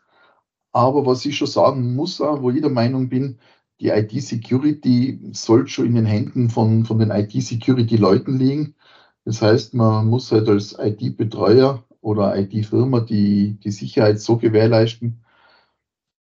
Aber 0.75 1.05
was 1.05 1.25
ich 1.25 1.37
schon 1.37 1.47
sagen 1.47 1.95
muss, 1.95 2.19
wo 2.19 2.51
ich 2.51 2.59
der 2.59 2.69
Meinung 2.69 3.07
bin, 3.07 3.39
die 3.79 3.87
IT-Security 3.87 5.31
soll 5.31 5.69
schon 5.69 5.85
in 5.85 5.95
den 5.95 6.05
Händen 6.05 6.49
von, 6.49 6.83
von 6.83 6.99
den 6.99 7.11
IT-Security-Leuten 7.11 8.37
liegen. 8.37 8.75
Das 9.23 9.41
heißt, 9.41 9.73
man 9.73 10.05
muss 10.07 10.33
halt 10.33 10.49
als 10.49 10.77
IT-Betreuer 10.77 11.81
oder 12.01 12.37
IT-Firma 12.37 12.99
die, 12.99 13.57
die 13.63 13.71
Sicherheit 13.71 14.19
so 14.19 14.35
gewährleisten, 14.35 15.23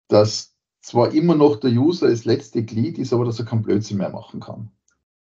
dass 0.09 0.53
zwar 0.81 1.13
immer 1.13 1.35
noch 1.35 1.55
der 1.55 1.71
User 1.71 2.09
das 2.09 2.25
letzte 2.25 2.65
Glied 2.65 2.97
ist, 2.97 3.13
aber 3.13 3.23
dass 3.23 3.39
er 3.39 3.45
keinen 3.45 3.63
Blödsinn 3.63 3.99
mehr 3.99 4.09
machen 4.09 4.41
kann. 4.41 4.69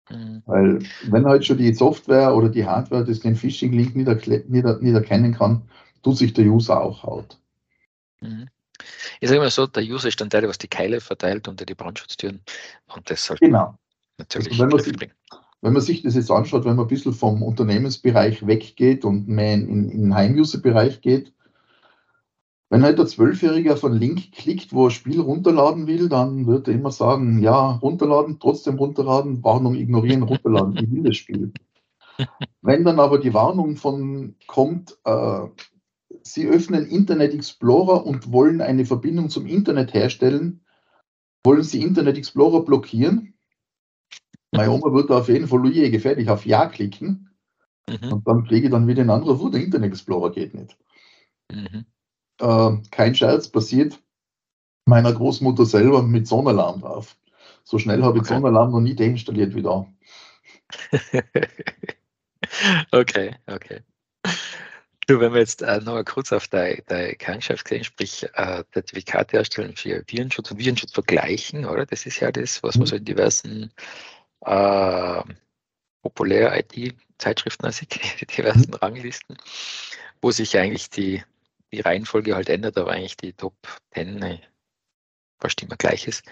Mhm. 0.09 0.41
Weil 0.45 0.79
wenn 1.09 1.25
halt 1.25 1.45
schon 1.45 1.57
die 1.57 1.73
Software 1.73 2.33
oder 2.33 2.47
die 2.47 2.65
Hardware 2.65 3.03
das 3.03 3.19
den 3.19 3.35
Phishing-Link 3.35 3.93
nicht, 3.93 4.07
erkennen 4.07 5.33
kann, 5.33 5.63
tut 6.01 6.15
sich 6.15 6.31
der 6.31 6.45
User 6.45 6.81
auch 6.81 7.03
haut. 7.03 7.37
Mhm. 8.21 8.47
Ich 9.19 9.29
sage 9.29 9.41
mal 9.41 9.49
so, 9.49 9.67
der 9.67 9.83
User 9.83 10.07
ist 10.07 10.19
dann 10.21 10.29
der, 10.29 10.47
was 10.47 10.57
die 10.57 10.67
Keile 10.67 11.01
verteilt 11.01 11.47
unter 11.47 11.65
die 11.65 11.75
Brandschutztüren 11.75 12.41
und 12.95 13.09
das 13.09 13.25
sollte 13.25 13.45
genau. 13.45 13.77
natürlich 14.17 14.51
also 14.51 14.63
wenn, 14.63 14.69
man 14.69 14.79
sich, 14.79 15.09
wenn 15.61 15.73
man 15.73 15.81
sich 15.81 16.01
das 16.03 16.15
jetzt 16.15 16.31
anschaut, 16.31 16.65
wenn 16.65 16.75
man 16.75 16.85
ein 16.85 16.89
bisschen 16.89 17.13
vom 17.13 17.43
Unternehmensbereich 17.43 18.45
weggeht 18.45 19.05
und 19.05 19.27
mehr 19.27 19.53
in, 19.53 19.89
in 19.89 20.01
den 20.03 20.15
Heim-User-Bereich 20.15 21.01
geht, 21.01 21.33
wenn 22.69 22.83
halt 22.83 22.99
der 22.99 23.05
Zwölfjährige 23.05 23.73
auf 23.73 23.85
einen 23.85 23.95
Link 23.95 24.33
klickt, 24.33 24.73
wo 24.73 24.83
er 24.83 24.87
ein 24.87 24.91
Spiel 24.91 25.21
runterladen 25.21 25.87
will, 25.87 26.09
dann 26.09 26.47
wird 26.47 26.67
er 26.67 26.73
immer 26.73 26.91
sagen, 26.91 27.41
ja, 27.41 27.71
runterladen, 27.71 28.39
trotzdem 28.39 28.75
runterladen, 28.75 29.43
Warnung 29.43 29.75
ignorieren, 29.75 30.23
runterladen, 30.23 30.75
ich 30.75 30.91
will 30.91 31.03
das 31.03 31.15
Spiel. 31.15 31.53
Wenn 32.61 32.83
dann 32.83 32.99
aber 32.99 33.19
die 33.19 33.33
Warnung 33.33 33.77
von 33.77 34.35
kommt, 34.47 34.97
äh, 35.05 35.47
Sie 36.33 36.47
öffnen 36.47 36.87
Internet 36.87 37.33
Explorer 37.33 38.05
und 38.05 38.31
wollen 38.31 38.61
eine 38.61 38.85
Verbindung 38.85 39.29
zum 39.29 39.45
Internet 39.45 39.93
herstellen, 39.93 40.65
wollen 41.43 41.63
Sie 41.63 41.81
Internet 41.81 42.17
Explorer 42.17 42.63
blockieren? 42.63 43.33
Meine 44.51 44.71
Oma 44.71 44.93
wird 44.93 45.09
da 45.09 45.19
auf 45.19 45.29
jeden 45.29 45.47
Fall 45.47 45.65
je 45.67 45.89
gefährlich 45.89 46.29
auf 46.29 46.45
Ja 46.45 46.67
klicken 46.67 47.35
mhm. 47.89 48.13
und 48.13 48.27
dann 48.27 48.45
kriege 48.45 48.67
ich 48.67 48.71
dann 48.71 48.87
wieder 48.87 49.01
einen 49.01 49.09
Anruf, 49.09 49.51
der 49.51 49.61
Internet 49.61 49.91
Explorer 49.91 50.31
geht 50.31 50.53
nicht. 50.53 50.77
Mhm 51.51 51.85
äh, 52.39 52.77
kein 52.91 53.15
Scherz, 53.15 53.49
passiert 53.49 53.99
meiner 54.85 55.13
Großmutter 55.13 55.65
selber 55.65 56.03
mit 56.03 56.27
Sonnenalarm 56.27 56.81
drauf. 56.81 57.17
So 57.63 57.79
schnell 57.79 58.03
habe 58.03 58.17
ich 58.17 58.23
okay. 58.23 58.35
Sonnenalarm 58.35 58.71
noch 58.71 58.79
nie 58.79 58.95
deinstalliert 58.95 59.53
wie 59.55 59.61
da. 59.61 59.85
okay, 62.91 63.35
okay. 63.47 63.81
Du, 65.07 65.19
wenn 65.19 65.33
wir 65.33 65.39
jetzt 65.39 65.61
äh, 65.61 65.77
noch 65.77 65.93
mal 65.93 66.03
kurz 66.03 66.31
auf 66.33 66.47
deine, 66.47 66.81
deine 66.85 67.15
Kernschaft 67.15 67.65
gehen, 67.65 67.83
sprich 67.83 68.23
äh, 68.33 68.63
Zertifikate 68.73 69.37
erstellen 69.37 69.75
für 69.75 70.03
Virenschutz 70.05 70.51
und 70.51 70.59
Virenschutz 70.59 70.91
vergleichen, 70.91 71.65
oder? 71.65 71.85
Das 71.85 72.05
ist 72.05 72.19
ja 72.19 72.31
das, 72.31 72.61
was 72.61 72.75
man 72.75 72.83
mhm. 72.83 72.87
so 72.87 72.95
in 72.97 73.05
diversen 73.05 73.73
äh, 74.45 75.21
populär-IT-Zeitschriften 76.01 77.71
sieht, 77.71 77.99
die 78.21 78.25
diversen 78.25 78.71
mhm. 78.71 78.75
Ranglisten, 78.75 79.37
wo 80.21 80.31
sich 80.31 80.57
eigentlich 80.57 80.89
die 80.89 81.23
die 81.71 81.81
Reihenfolge 81.81 82.35
halt 82.35 82.49
ändert, 82.49 82.77
aber 82.77 82.91
eigentlich 82.91 83.17
die 83.17 83.33
Top 83.33 83.55
10 83.93 84.21
äh, 84.23 84.39
fast 85.39 85.61
immer 85.61 85.75
gleich 85.75 86.07
ist. 86.07 86.23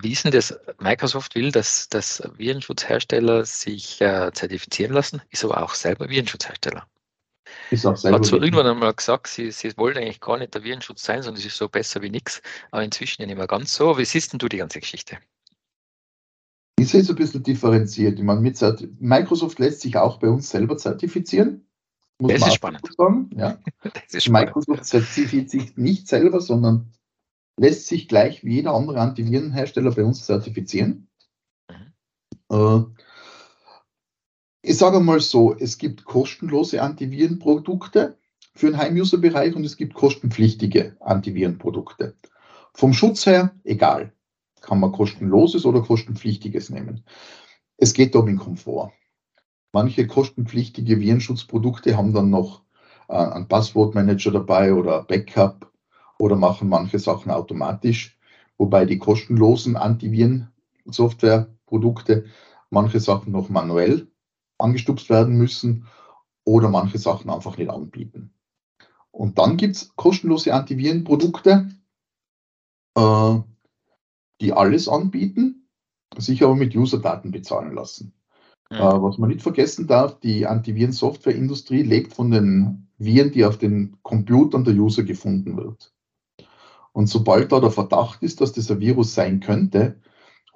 Wie 0.00 0.12
ist 0.12 0.24
denn 0.24 0.32
das? 0.32 0.58
Microsoft 0.78 1.34
will, 1.34 1.50
dass, 1.50 1.88
dass 1.88 2.22
Virenschutzhersteller 2.36 3.44
sich 3.46 4.00
äh, 4.00 4.30
zertifizieren 4.32 4.92
lassen, 4.92 5.22
ist 5.30 5.44
aber 5.44 5.62
auch 5.62 5.74
selber 5.74 6.08
Virenschutzhersteller. 6.10 6.86
Ist 7.70 7.86
auch 7.86 7.96
selber. 7.96 8.18
Hat 8.18 8.26
zwar 8.26 8.42
irgendwann 8.42 8.66
einmal 8.66 8.94
gesagt, 8.94 9.26
sie, 9.28 9.50
sie 9.50 9.76
wollen 9.76 9.96
eigentlich 9.96 10.20
gar 10.20 10.38
nicht 10.38 10.54
der 10.54 10.64
Virenschutz 10.64 11.02
sein, 11.04 11.22
sondern 11.22 11.40
es 11.40 11.46
ist 11.46 11.56
so 11.56 11.68
besser 11.68 12.02
wie 12.02 12.10
nichts, 12.10 12.42
aber 12.70 12.82
inzwischen 12.82 13.22
ja 13.22 13.26
nicht 13.26 13.36
mehr 13.36 13.46
ganz 13.46 13.74
so. 13.74 13.98
Wie 13.98 14.04
siehst 14.04 14.32
denn 14.32 14.38
du 14.38 14.48
die 14.48 14.58
ganze 14.58 14.80
Geschichte? 14.80 15.18
Ich 16.78 16.88
sehe 16.88 17.00
es 17.00 17.10
ein 17.10 17.16
bisschen 17.16 17.42
differenziert. 17.42 18.18
Ich 18.18 18.24
meine, 18.24 18.40
mit 18.40 18.58
Microsoft 19.00 19.58
lässt 19.58 19.80
sich 19.80 19.96
auch 19.96 20.18
bei 20.18 20.28
uns 20.28 20.48
selber 20.48 20.76
zertifizieren. 20.76 21.66
Muss 22.20 22.32
das 22.32 22.48
ist 22.48 22.54
spannend. 22.54 22.88
Sagen, 22.96 23.30
ja. 23.36 23.58
ist 24.10 24.24
spannend. 24.24 24.54
Microsoft 24.54 24.84
zertifiziert 24.84 25.50
sich 25.50 25.76
nicht 25.76 26.08
selber, 26.08 26.40
sondern 26.40 26.92
lässt 27.58 27.86
sich 27.86 28.08
gleich 28.08 28.44
wie 28.44 28.54
jeder 28.54 28.74
andere 28.74 29.00
Antivirenhersteller 29.00 29.90
bei 29.90 30.04
uns 30.04 30.24
zertifizieren. 30.24 31.08
Mhm. 31.68 31.92
Äh, 32.50 33.07
ich 34.68 34.76
sage 34.76 35.00
mal 35.00 35.18
so, 35.18 35.56
es 35.56 35.78
gibt 35.78 36.04
kostenlose 36.04 36.82
Antivirenprodukte 36.82 38.18
für 38.54 38.66
den 38.66 38.76
Heim-User-Bereich 38.76 39.56
und 39.56 39.64
es 39.64 39.78
gibt 39.78 39.94
kostenpflichtige 39.94 40.94
Antivirenprodukte. 41.00 42.14
Vom 42.74 42.92
Schutz 42.92 43.24
her, 43.24 43.54
egal. 43.64 44.12
Kann 44.60 44.78
man 44.78 44.92
kostenloses 44.92 45.64
oder 45.64 45.80
kostenpflichtiges 45.80 46.68
nehmen. 46.68 47.02
Es 47.78 47.94
geht 47.94 48.14
um 48.14 48.26
den 48.26 48.36
Komfort. 48.36 48.92
Manche 49.72 50.06
kostenpflichtige 50.06 51.00
Virenschutzprodukte 51.00 51.96
haben 51.96 52.12
dann 52.12 52.28
noch 52.28 52.60
äh, 53.08 53.14
einen 53.14 53.48
Passwortmanager 53.48 54.32
dabei 54.32 54.74
oder 54.74 55.04
Backup 55.04 55.72
oder 56.18 56.36
machen 56.36 56.68
manche 56.68 56.98
Sachen 56.98 57.32
automatisch, 57.32 58.18
wobei 58.58 58.84
die 58.84 58.98
kostenlosen 58.98 59.78
Antiviren-Softwareprodukte 59.78 62.26
manche 62.68 63.00
Sachen 63.00 63.32
noch 63.32 63.48
manuell 63.48 64.08
angestupst 64.58 65.08
werden 65.10 65.36
müssen 65.36 65.86
oder 66.44 66.68
manche 66.68 66.98
Sachen 66.98 67.30
einfach 67.30 67.56
nicht 67.56 67.70
anbieten. 67.70 68.32
Und 69.10 69.38
dann 69.38 69.56
gibt 69.56 69.76
es 69.76 69.96
kostenlose 69.96 70.54
Antivirenprodukte, 70.54 71.68
äh, 72.94 73.34
die 74.40 74.52
alles 74.52 74.88
anbieten, 74.88 75.68
sich 76.16 76.42
aber 76.42 76.54
mit 76.54 76.74
Userdaten 76.76 77.30
bezahlen 77.30 77.74
lassen. 77.74 78.12
Mhm. 78.70 78.76
was 78.76 79.16
man 79.16 79.30
nicht 79.30 79.40
vergessen 79.40 79.86
darf, 79.86 80.20
die 80.20 80.46
Antiviren-Software-Industrie 80.46 81.82
lebt 81.82 82.12
von 82.12 82.30
den 82.30 82.88
Viren, 82.98 83.32
die 83.32 83.46
auf 83.46 83.56
den 83.56 83.96
Computern 84.02 84.64
der 84.64 84.74
User 84.74 85.04
gefunden 85.04 85.56
wird. 85.56 85.94
Und 86.92 87.06
sobald 87.06 87.50
da 87.50 87.60
der 87.60 87.70
Verdacht 87.70 88.22
ist, 88.22 88.40
dass 88.40 88.52
das 88.52 88.70
ein 88.70 88.80
Virus 88.80 89.14
sein 89.14 89.40
könnte, 89.40 90.00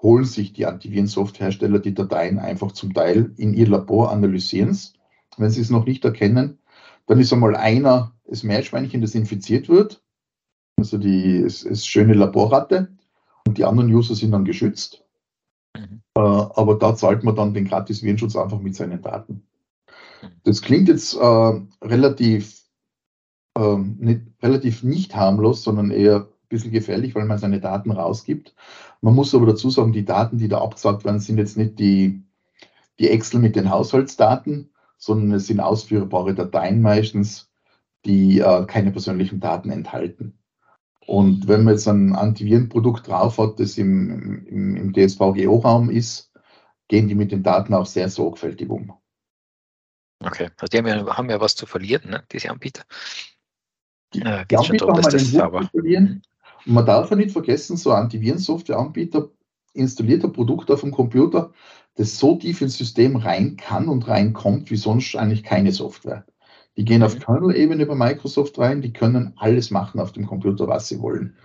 holen 0.03 0.25
sich 0.25 0.53
die 0.53 0.67
Antiviren-Software-Hersteller 0.67 1.79
die 1.79 1.95
Dateien 1.95 2.39
einfach 2.39 2.73
zum 2.73 2.93
Teil 2.93 3.33
in 3.37 3.55
ihr 3.55 3.69
Labor, 3.69 4.11
analysieren 4.11 4.71
es. 4.71 4.95
Wenn 5.37 5.51
sie 5.51 5.61
es 5.61 5.71
noch 5.71 5.87
nicht 5.87 6.05
erkennen, 6.05 6.59
dann 7.07 7.21
ist 7.21 7.33
einmal 7.33 7.57
einer 7.57 8.13
das 8.27 8.43
Meerschweinchen, 8.43 9.01
das 9.01 9.15
infiziert 9.15 9.69
wird, 9.69 10.03
also 10.79 10.99
die 10.99 11.37
es, 11.37 11.65
es 11.65 11.87
schöne 11.87 12.15
Laborratte, 12.15 12.89
und 13.47 13.59
die 13.59 13.65
anderen 13.65 13.93
User 13.93 14.15
sind 14.15 14.33
dann 14.33 14.45
geschützt. 14.45 15.05
Mhm. 15.77 16.03
Äh, 16.17 16.21
aber 16.21 16.79
da 16.79 16.95
zahlt 16.95 17.25
man 17.25 17.37
dann 17.37 17.55
den 17.55 17.67
gratis 17.67 18.03
Virenschutz 18.03 18.37
einfach 18.37 18.61
mit 18.61 18.75
seinen 18.75 19.03
Daten. 19.03 19.43
Das 20.45 20.63
klingt 20.63 20.89
jetzt 20.89 21.15
äh, 21.15 21.61
relativ, 21.83 22.63
äh, 23.59 23.77
nicht, 23.77 24.23
relativ 24.43 24.83
nicht 24.83 25.17
harmlos, 25.17 25.65
sondern 25.65 25.91
eher 25.91 26.21
ein 26.21 26.49
bisschen 26.49 26.73
gefährlich, 26.73 27.15
weil 27.15 27.25
man 27.25 27.39
seine 27.39 27.61
Daten 27.61 27.91
rausgibt. 27.91 28.55
Man 29.03 29.15
muss 29.15 29.35
aber 29.35 29.47
dazu 29.47 29.69
sagen, 29.69 29.93
die 29.93 30.05
Daten, 30.05 30.39
die 30.39 30.49
da 30.49 30.63
abgesagt 30.63 31.05
werden, 31.05 31.21
sind 31.21 31.39
jetzt 31.39 31.57
nicht 31.57 31.79
die, 31.79 32.23
die 32.99 33.11
Excel 33.11 33.41
mit 33.41 33.57
den 33.57 33.69
Haushaltsdaten, 33.69 34.73
sondern 34.97 35.33
es 35.33 35.49
sind 35.49 35.59
ausführbare 35.61 36.35
Dateien 36.35 36.81
meistens, 36.81 37.51
die 38.05 38.39
äh, 38.39 38.65
keine 38.67 38.93
persönlichen 38.93 39.41
Daten 39.41 39.71
enthalten. 39.71 40.39
Und 41.07 41.49
wenn 41.49 41.65
man 41.65 41.75
jetzt 41.75 41.89
ein 41.89 42.15
Antivirenprodukt 42.15 43.09
drauf 43.09 43.39
hat, 43.39 43.59
das 43.59 43.77
im, 43.77 44.47
im, 44.47 44.77
im 44.77 44.93
DSVGO-Raum 44.93 45.91
ist, 45.91 46.33
gehen 46.87 47.09
die 47.09 47.17
mit 47.17 47.33
den 47.33 47.43
Daten 47.43 47.75
auch 47.75 47.87
sehr 47.87 48.09
sorgfältig 48.09 48.71
um. 48.71 48.93
Okay, 50.21 50.51
also 50.57 50.71
die 50.71 50.79
haben 50.79 50.87
ja, 50.87 51.17
haben 51.17 51.29
ja 51.29 51.41
was 51.41 51.57
zu 51.57 51.67
verlieren, 51.67 52.11
ne, 52.11 52.23
diese 52.31 52.51
Anbieter. 52.51 52.85
Die, 54.15 54.21
äh, 54.21 54.47
die 54.47 54.57
Anbieter 54.57 54.87
darum, 54.87 55.03
haben 55.03 55.13
einen 55.13 55.53
Hut 55.53 55.65
zu 55.65 55.71
verlieren. 55.71 56.23
Man 56.65 56.87
darf 56.87 57.11
ja 57.11 57.17
nicht 57.17 57.33
vergessen, 57.33 57.77
so 57.77 57.91
ein 57.91 58.05
Antivirensoftware-Anbieter 58.05 59.31
installiert 59.75 60.25
ein 60.25 60.33
Produkt 60.33 60.71
auf 60.71 60.81
dem 60.81 60.91
Computer, 60.91 61.53
das 61.97 62.19
so 62.19 62.37
tief 62.37 62.61
ins 62.61 62.77
System 62.77 63.17
rein 63.17 63.57
kann 63.57 63.89
und 63.89 64.09
reinkommt, 64.09 64.71
wie 64.71 64.77
sonst 64.77 65.17
eigentlich 65.17 65.43
keine 65.43 65.73
Software. 65.73 66.25
Die 66.77 66.85
gehen 66.85 67.03
auf 67.03 67.15
mhm. 67.15 67.21
Kernel-Ebene 67.21 67.87
bei 67.87 67.95
Microsoft 67.95 68.59
rein, 68.59 68.81
die 68.83 68.93
können 68.93 69.35
alles 69.37 69.71
machen 69.71 70.01
auf 70.01 70.13
dem 70.13 70.27
Computer, 70.27 70.69
was 70.69 70.89
sie 70.89 71.01
wollen. 71.01 71.37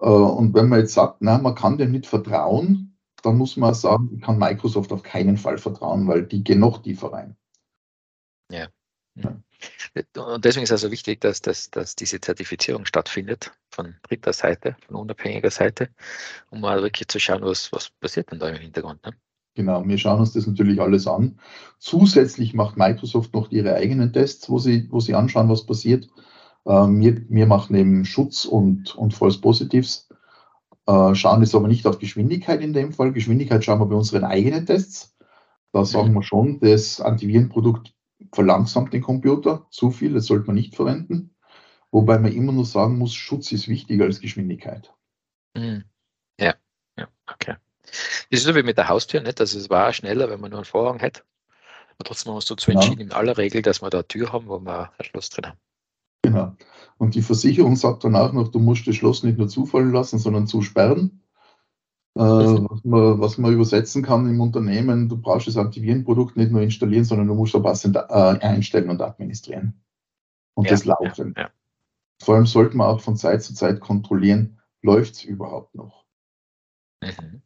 Äh, 0.00 0.06
und 0.06 0.54
wenn 0.54 0.68
man 0.68 0.80
jetzt 0.80 0.94
sagt, 0.94 1.18
na, 1.20 1.38
man 1.38 1.54
kann 1.54 1.78
dem 1.78 1.92
nicht 1.92 2.06
vertrauen, 2.06 2.96
dann 3.22 3.36
muss 3.36 3.56
man 3.56 3.74
sagen, 3.74 4.10
ich 4.14 4.20
kann 4.22 4.38
Microsoft 4.38 4.92
auf 4.92 5.02
keinen 5.02 5.36
Fall 5.36 5.58
vertrauen, 5.58 6.06
weil 6.06 6.24
die 6.24 6.42
gehen 6.42 6.60
noch 6.60 6.82
tiefer 6.82 7.12
rein. 7.12 7.36
Ja. 8.50 8.66
ja. 9.14 9.36
Und 10.16 10.44
deswegen 10.44 10.62
ist 10.62 10.70
es 10.70 10.82
also 10.84 10.92
wichtig, 10.92 11.20
dass, 11.20 11.40
dass, 11.42 11.70
dass 11.70 11.96
diese 11.96 12.20
Zertifizierung 12.20 12.84
stattfindet 12.84 13.52
von 13.70 13.96
dritter 14.02 14.32
Seite, 14.32 14.76
von 14.86 14.96
unabhängiger 14.96 15.50
Seite, 15.50 15.88
um 16.50 16.60
mal 16.60 16.82
wirklich 16.82 17.08
zu 17.08 17.18
schauen, 17.18 17.42
was, 17.42 17.72
was 17.72 17.90
passiert 18.00 18.30
denn 18.30 18.38
da 18.38 18.48
im 18.48 18.56
Hintergrund. 18.56 19.04
Ne? 19.04 19.14
Genau, 19.56 19.86
wir 19.86 19.98
schauen 19.98 20.20
uns 20.20 20.32
das 20.32 20.46
natürlich 20.46 20.80
alles 20.80 21.08
an. 21.08 21.40
Zusätzlich 21.78 22.54
macht 22.54 22.76
Microsoft 22.76 23.34
noch 23.34 23.50
ihre 23.50 23.74
eigenen 23.74 24.12
Tests, 24.12 24.48
wo 24.48 24.58
sie, 24.58 24.86
wo 24.90 25.00
sie 25.00 25.14
anschauen, 25.14 25.48
was 25.48 25.66
passiert. 25.66 26.08
Ähm, 26.66 27.00
wir, 27.00 27.28
wir 27.28 27.46
machen 27.46 27.74
eben 27.74 28.04
Schutz 28.04 28.44
und, 28.44 28.94
und 28.94 29.12
False 29.12 29.40
Positives, 29.40 30.08
äh, 30.86 31.14
schauen 31.14 31.42
jetzt 31.42 31.54
aber 31.54 31.66
nicht 31.66 31.86
auf 31.86 31.98
Geschwindigkeit 31.98 32.60
in 32.62 32.72
dem 32.72 32.92
Fall. 32.92 33.12
Geschwindigkeit 33.12 33.64
schauen 33.64 33.80
wir 33.80 33.86
bei 33.86 33.96
unseren 33.96 34.24
eigenen 34.24 34.66
Tests. 34.66 35.16
Da 35.72 35.84
sagen 35.84 36.14
wir 36.14 36.22
schon, 36.22 36.60
das 36.60 37.00
Antivirenprodukt 37.00 37.92
verlangsamt 38.32 38.92
den 38.92 39.02
Computer 39.02 39.66
zu 39.70 39.90
viel, 39.90 40.14
das 40.14 40.26
sollte 40.26 40.46
man 40.46 40.56
nicht 40.56 40.76
verwenden. 40.76 41.34
Wobei 41.90 42.18
man 42.18 42.32
immer 42.32 42.52
nur 42.52 42.64
sagen 42.64 42.98
muss, 42.98 43.14
Schutz 43.14 43.50
ist 43.52 43.68
wichtiger 43.68 44.04
als 44.04 44.20
Geschwindigkeit. 44.20 44.92
Mhm. 45.56 45.84
Ja, 46.38 46.54
ja, 46.96 47.08
okay. 47.26 47.56
Das 48.30 48.40
ist 48.40 48.44
so 48.44 48.54
wie 48.54 48.62
mit 48.62 48.78
der 48.78 48.88
Haustür, 48.88 49.20
nicht? 49.20 49.40
Also 49.40 49.58
es 49.58 49.70
war 49.70 49.92
schneller, 49.92 50.30
wenn 50.30 50.40
man 50.40 50.50
nur 50.50 50.60
einen 50.60 50.64
Vorhang 50.64 51.00
hat. 51.00 51.24
Aber 51.94 52.04
trotzdem 52.04 52.28
haben 52.28 52.34
wir 52.34 52.36
uns 52.36 52.46
dazu 52.46 52.70
entschieden, 52.70 53.00
ja. 53.00 53.06
in 53.06 53.12
aller 53.12 53.36
Regel, 53.36 53.62
dass 53.62 53.82
wir 53.82 53.90
da 53.90 53.98
eine 53.98 54.08
Tür 54.08 54.32
haben, 54.32 54.46
wo 54.46 54.60
wir 54.60 54.92
ein 54.96 55.04
Schloss 55.04 55.30
drin 55.30 55.46
haben. 55.46 55.58
Genau. 56.22 56.54
Und 56.98 57.14
die 57.14 57.22
Versicherung 57.22 57.76
sagt 57.76 58.04
dann 58.04 58.14
auch 58.14 58.32
noch, 58.32 58.48
du 58.48 58.58
musst 58.58 58.86
das 58.86 58.96
Schloss 58.96 59.22
nicht 59.22 59.38
nur 59.38 59.48
zufallen 59.48 59.92
lassen, 59.92 60.18
sondern 60.18 60.46
zusperren. 60.46 61.22
Äh, 62.16 62.20
was, 62.22 62.84
man, 62.84 63.20
was, 63.20 63.38
man, 63.38 63.52
übersetzen 63.52 64.02
kann 64.02 64.28
im 64.28 64.40
Unternehmen, 64.40 65.08
du 65.08 65.16
brauchst 65.16 65.46
das 65.46 65.56
Antivirenprodukt 65.56 66.36
nicht 66.36 66.50
nur 66.50 66.60
installieren, 66.60 67.04
sondern 67.04 67.28
du 67.28 67.34
musst 67.34 67.54
es 67.54 67.62
passend 67.62 67.96
äh, 67.96 68.00
einstellen 68.00 68.90
und 68.90 69.00
administrieren. 69.00 69.80
Und 70.54 70.64
ja, 70.64 70.72
das 70.72 70.84
laufen. 70.84 71.34
Ja, 71.36 71.44
ja. 71.44 71.50
Vor 72.20 72.34
allem 72.34 72.46
sollte 72.46 72.76
man 72.76 72.88
auch 72.88 73.00
von 73.00 73.16
Zeit 73.16 73.42
zu 73.42 73.54
Zeit 73.54 73.80
kontrollieren, 73.80 74.60
läuft 74.82 75.14
es 75.14 75.24
überhaupt 75.24 75.74
noch. 75.74 76.04
Mhm. 77.02 77.42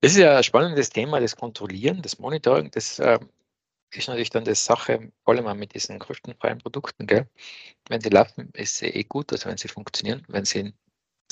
Das 0.00 0.12
ist 0.12 0.18
ja 0.18 0.36
ein 0.36 0.44
spannendes 0.44 0.90
Thema, 0.90 1.20
das 1.20 1.36
Kontrollieren, 1.36 2.02
das 2.02 2.18
Monitoring, 2.18 2.70
das 2.70 2.98
äh, 3.00 3.18
ist 3.90 4.08
natürlich 4.08 4.30
dann 4.30 4.44
die 4.44 4.54
Sache, 4.54 5.12
vor 5.24 5.34
allem 5.34 5.58
mit 5.58 5.74
diesen 5.74 5.98
kostenfreien 5.98 6.58
Produkten, 6.58 7.06
gell? 7.06 7.28
Wenn 7.88 8.00
sie 8.00 8.10
laufen, 8.10 8.50
ist 8.52 8.76
sie 8.76 8.86
eh 8.86 9.04
gut, 9.04 9.32
also 9.32 9.48
wenn 9.48 9.56
sie 9.56 9.68
funktionieren. 9.68 10.22
Wenn 10.28 10.44
sie 10.44 10.74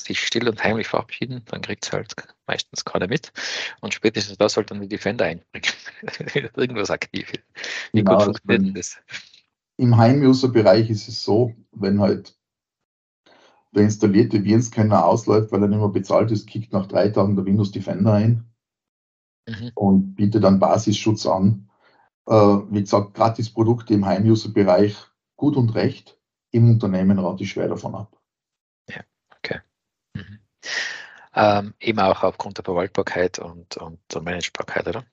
sich 0.00 0.20
still 0.20 0.48
und 0.48 0.62
heimlich 0.62 0.88
verabschieden, 0.88 1.42
dann 1.46 1.62
kriegt 1.62 1.84
es 1.84 1.92
halt 1.92 2.14
meistens 2.46 2.84
keiner 2.84 3.06
mit. 3.06 3.32
Und 3.80 3.94
spätestens 3.94 4.38
da 4.38 4.48
sollte 4.48 4.74
dann 4.74 4.82
die 4.82 4.88
Defender 4.88 5.24
einbringen, 5.24 5.72
irgendwas 6.56 6.90
aktiv 6.90 7.32
ist. 7.32 7.42
Wie 7.92 7.98
genau, 7.98 8.16
gut 8.16 8.24
funktioniert 8.24 8.76
das? 8.76 8.98
Im 9.76 9.96
Heim-User-Bereich 9.96 10.90
ist 10.90 11.08
es 11.08 11.22
so, 11.22 11.54
wenn 11.72 12.00
halt 12.00 12.36
der 13.72 13.82
installierte 13.84 14.44
Virenscanner 14.44 15.04
ausläuft, 15.04 15.50
weil 15.50 15.62
er 15.62 15.68
nicht 15.68 15.78
mehr 15.78 15.88
bezahlt 15.88 16.30
ist, 16.30 16.46
kickt 16.46 16.72
nach 16.72 16.86
drei 16.86 17.08
Tagen 17.08 17.34
der 17.34 17.44
Windows 17.44 17.72
Defender 17.72 18.12
ein 18.12 18.44
mhm. 19.48 19.72
und 19.74 20.14
bietet 20.14 20.44
dann 20.44 20.60
Basisschutz 20.60 21.26
an. 21.26 21.70
Äh, 22.26 22.34
wie 22.34 22.80
gesagt, 22.80 23.14
Gratisprodukte 23.14 23.94
im 23.94 24.06
Heim-User-Bereich 24.06 24.96
gut 25.36 25.56
und 25.56 25.74
recht. 25.74 26.18
Im 26.52 26.70
Unternehmen 26.70 27.18
rate 27.18 27.42
ich 27.42 27.50
schwer 27.50 27.68
davon 27.68 27.96
ab. 27.96 28.16
Ja, 28.88 29.00
okay. 29.36 29.60
Ähm, 31.35 31.75
eben 31.80 31.99
auch 31.99 32.23
aufgrund 32.23 32.59
der 32.59 32.64
Verwaltbarkeit 32.64 33.38
und, 33.38 33.76
und 33.76 33.99
der 34.12 34.23
Managebarkeit, 34.23 34.87
oder? 34.87 35.04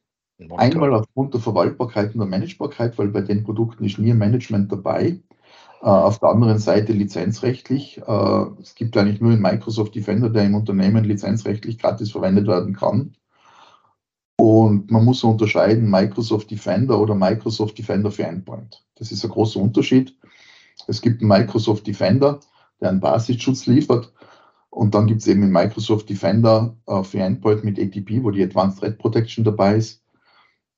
Einmal 0.57 0.93
aufgrund 0.93 1.33
der 1.33 1.41
Verwaltbarkeit 1.41 2.13
und 2.13 2.19
der 2.19 2.27
Managebarkeit, 2.27 2.97
weil 2.97 3.09
bei 3.09 3.21
den 3.21 3.43
Produkten 3.43 3.85
ist 3.85 3.99
nie 3.99 4.11
ein 4.11 4.17
Management 4.17 4.71
dabei. 4.71 5.21
Äh, 5.81 5.85
auf 5.85 6.19
der 6.19 6.29
anderen 6.29 6.59
Seite 6.59 6.93
lizenzrechtlich. 6.93 7.99
Äh, 8.05 8.45
es 8.61 8.75
gibt 8.75 8.95
eigentlich 8.97 9.19
nur 9.19 9.31
einen 9.31 9.41
Microsoft 9.41 9.95
Defender, 9.95 10.29
der 10.29 10.45
im 10.45 10.55
Unternehmen 10.55 11.03
lizenzrechtlich 11.03 11.79
gratis 11.79 12.11
verwendet 12.11 12.47
werden 12.47 12.75
kann. 12.75 13.15
Und 14.37 14.91
man 14.91 15.05
muss 15.05 15.23
unterscheiden 15.23 15.89
Microsoft 15.89 16.51
Defender 16.51 16.99
oder 16.99 17.15
Microsoft 17.15 17.77
Defender 17.77 18.11
für 18.11 18.23
Endpoint. 18.23 18.83
Das 18.95 19.11
ist 19.11 19.23
ein 19.23 19.31
großer 19.31 19.59
Unterschied. 19.59 20.15
Es 20.87 21.01
gibt 21.01 21.21
einen 21.21 21.29
Microsoft 21.29 21.85
Defender, 21.85 22.39
der 22.79 22.89
einen 22.89 22.99
Basisschutz 22.99 23.65
liefert. 23.65 24.11
Und 24.71 24.95
dann 24.95 25.05
gibt 25.05 25.21
es 25.21 25.27
eben 25.27 25.43
einen 25.43 25.51
Microsoft 25.51 26.09
Defender 26.09 26.75
äh, 26.87 27.03
für 27.03 27.19
Endpoint 27.19 27.63
mit 27.63 27.77
ATP, 27.77 28.23
wo 28.23 28.31
die 28.31 28.41
Advanced 28.41 28.79
Threat 28.79 28.97
Protection 28.97 29.43
dabei 29.43 29.75
ist, 29.75 30.01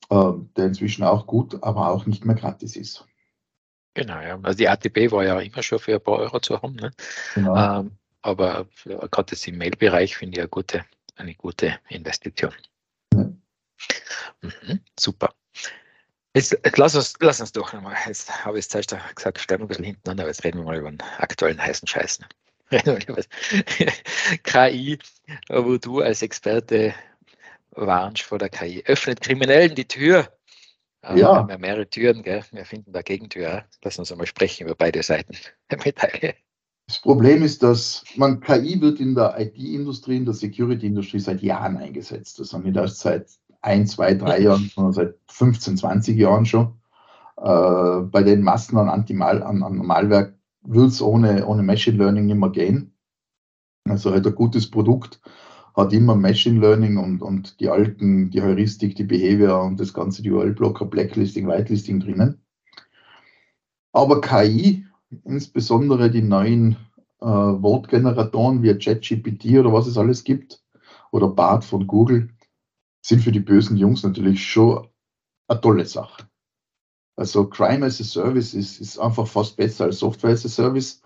äh, 0.09 0.31
der 0.57 0.65
inzwischen 0.65 1.03
auch 1.03 1.27
gut, 1.27 1.61
aber 1.63 1.89
auch 1.89 2.07
nicht 2.07 2.25
mehr 2.25 2.35
gratis 2.35 2.75
ist. 2.75 3.05
Genau, 3.93 4.19
ja. 4.19 4.39
Also 4.41 4.57
die 4.57 4.67
ATP 4.67 5.11
war 5.11 5.23
ja 5.23 5.39
immer 5.39 5.61
schon 5.61 5.77
für 5.77 5.93
ein 5.93 6.01
paar 6.01 6.17
Euro 6.17 6.39
zu 6.39 6.59
haben. 6.59 6.75
Ne? 6.75 6.91
Genau. 7.35 7.55
Ähm, 7.55 7.91
aber 8.23 8.67
gerade 8.83 9.35
im 9.45 9.57
Mail-Bereich 9.57 10.17
finde 10.17 10.37
ich 10.37 10.39
eine 10.39 10.49
gute, 10.49 10.85
eine 11.15 11.35
gute 11.35 11.77
Investition. 11.89 12.53
Mhm, 14.41 14.79
super. 14.99 15.29
Jetzt, 16.35 16.53
jetzt, 16.53 16.77
lass, 16.77 16.95
uns, 16.95 17.13
lass 17.19 17.41
uns 17.41 17.51
doch 17.51 17.73
nochmal. 17.73 17.95
Jetzt 18.07 18.43
habe 18.43 18.57
ich 18.57 18.65
es 18.65 18.69
zuerst 18.69 18.95
gesagt, 19.15 19.39
stellen 19.39 19.61
wir 19.61 19.65
ein 19.65 19.67
bisschen 19.67 19.85
hinten 19.85 20.09
an, 20.09 20.19
aber 20.19 20.29
jetzt 20.29 20.43
reden 20.43 20.59
wir 20.59 20.65
mal 20.65 20.77
über 20.77 20.89
den 20.89 21.01
aktuellen 21.19 21.61
heißen 21.61 21.87
Scheiß. 21.87 22.21
Ne? 22.21 22.27
KI, 24.43 24.99
wo 25.49 25.77
du 25.77 26.01
als 26.01 26.21
Experte 26.21 26.93
warnst 27.71 28.23
vor 28.23 28.39
der 28.39 28.49
KI. 28.49 28.83
Öffnet 28.85 29.21
Kriminellen 29.21 29.75
die 29.75 29.87
Tür. 29.87 30.27
ja. 31.03 31.15
Wir 31.15 31.27
haben 31.27 31.49
ja 31.49 31.57
mehrere 31.57 31.89
Türen, 31.89 32.23
gell? 32.23 32.43
wir 32.51 32.65
finden 32.65 32.91
da 32.93 33.01
Gegentür. 33.01 33.63
Lass 33.83 33.99
uns 33.99 34.11
einmal 34.11 34.27
sprechen 34.27 34.65
über 34.65 34.75
beide 34.75 35.03
Seiten 35.03 35.35
der 35.71 35.79
Medaille. 35.83 36.35
Das 36.87 36.99
Problem 36.99 37.43
ist, 37.43 37.63
dass 37.63 38.03
man 38.17 38.41
KI 38.41 38.79
wird 38.81 38.99
in 38.99 39.15
der 39.15 39.39
IT-Industrie, 39.39 40.17
in 40.17 40.25
der 40.25 40.33
Security-Industrie 40.33 41.19
seit 41.19 41.41
Jahren 41.41 41.77
eingesetzt. 41.77 42.39
Das 42.39 42.51
haben 42.51 42.65
wir 42.65 42.75
erst 42.75 42.99
seit 42.99 43.29
ein, 43.61 43.87
zwei, 43.87 44.13
drei 44.13 44.39
Jahren, 44.41 44.69
sondern 44.73 44.93
seit 44.93 45.15
15, 45.27 45.77
20 45.77 46.17
Jahren 46.17 46.45
schon. 46.45 46.79
Äh, 47.37 48.01
bei 48.11 48.21
den 48.23 48.41
Massen 48.43 48.77
an, 48.77 48.89
Antimal, 48.89 49.41
an, 49.41 49.63
an 49.63 49.77
Malwerk 49.77 50.35
wird 50.63 50.89
es 50.89 51.01
ohne, 51.01 51.45
ohne 51.45 51.63
Machine 51.63 51.97
Learning 51.97 52.25
nicht 52.25 52.37
mehr 52.37 52.49
gehen. 52.49 52.93
Also 53.87 54.11
halt 54.11 54.25
ein 54.25 54.35
gutes 54.35 54.69
Produkt 54.69 55.21
hat 55.75 55.91
immer 55.91 56.15
Machine 56.15 56.59
Learning 56.59 56.97
und, 56.97 57.21
und 57.21 57.59
die 57.59 57.69
alten, 57.69 58.29
die 58.29 58.41
Heuristik, 58.41 58.95
die 58.95 59.03
Behavior 59.03 59.63
und 59.63 59.79
das 59.79 59.93
ganze, 59.93 60.21
URL-Blocker, 60.21 60.85
Blacklisting, 60.85 61.47
Whitelisting 61.47 61.99
drinnen. 61.99 62.41
Aber 63.91 64.21
KI, 64.21 64.85
insbesondere 65.23 66.11
die 66.11 66.21
neuen 66.21 66.77
äh, 67.21 67.25
Wortgeneratoren 67.25 68.61
wie 68.61 68.77
ChatGPT 68.77 69.57
oder 69.59 69.73
was 69.73 69.87
es 69.87 69.97
alles 69.97 70.23
gibt, 70.23 70.63
oder 71.11 71.27
BART 71.27 71.63
von 71.63 71.87
Google, 71.87 72.29
sind 73.01 73.21
für 73.21 73.31
die 73.31 73.39
bösen 73.39 73.77
Jungs 73.77 74.03
natürlich 74.03 74.43
schon 74.43 74.87
eine 75.47 75.61
tolle 75.61 75.85
Sache. 75.85 76.27
Also 77.15 77.47
Crime 77.47 77.85
as 77.85 78.01
a 78.01 78.03
Service 78.03 78.53
ist, 78.53 78.79
ist 78.79 78.97
einfach 78.97 79.27
fast 79.27 79.55
besser 79.55 79.85
als 79.85 79.99
Software 79.99 80.31
as 80.31 80.45
a 80.45 80.49
Service. 80.49 81.01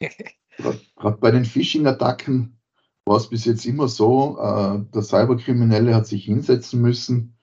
Gerade 0.96 1.18
bei 1.20 1.30
den 1.30 1.44
Phishing-Attacken 1.44 2.58
war 3.04 3.16
es 3.16 3.28
bis 3.28 3.44
jetzt 3.44 3.64
immer 3.64 3.88
so, 3.88 4.38
äh, 4.40 4.80
der 4.92 5.02
Cyberkriminelle 5.02 5.94
hat 5.94 6.06
sich 6.06 6.24
hinsetzen 6.24 6.80
müssen, 6.80 7.38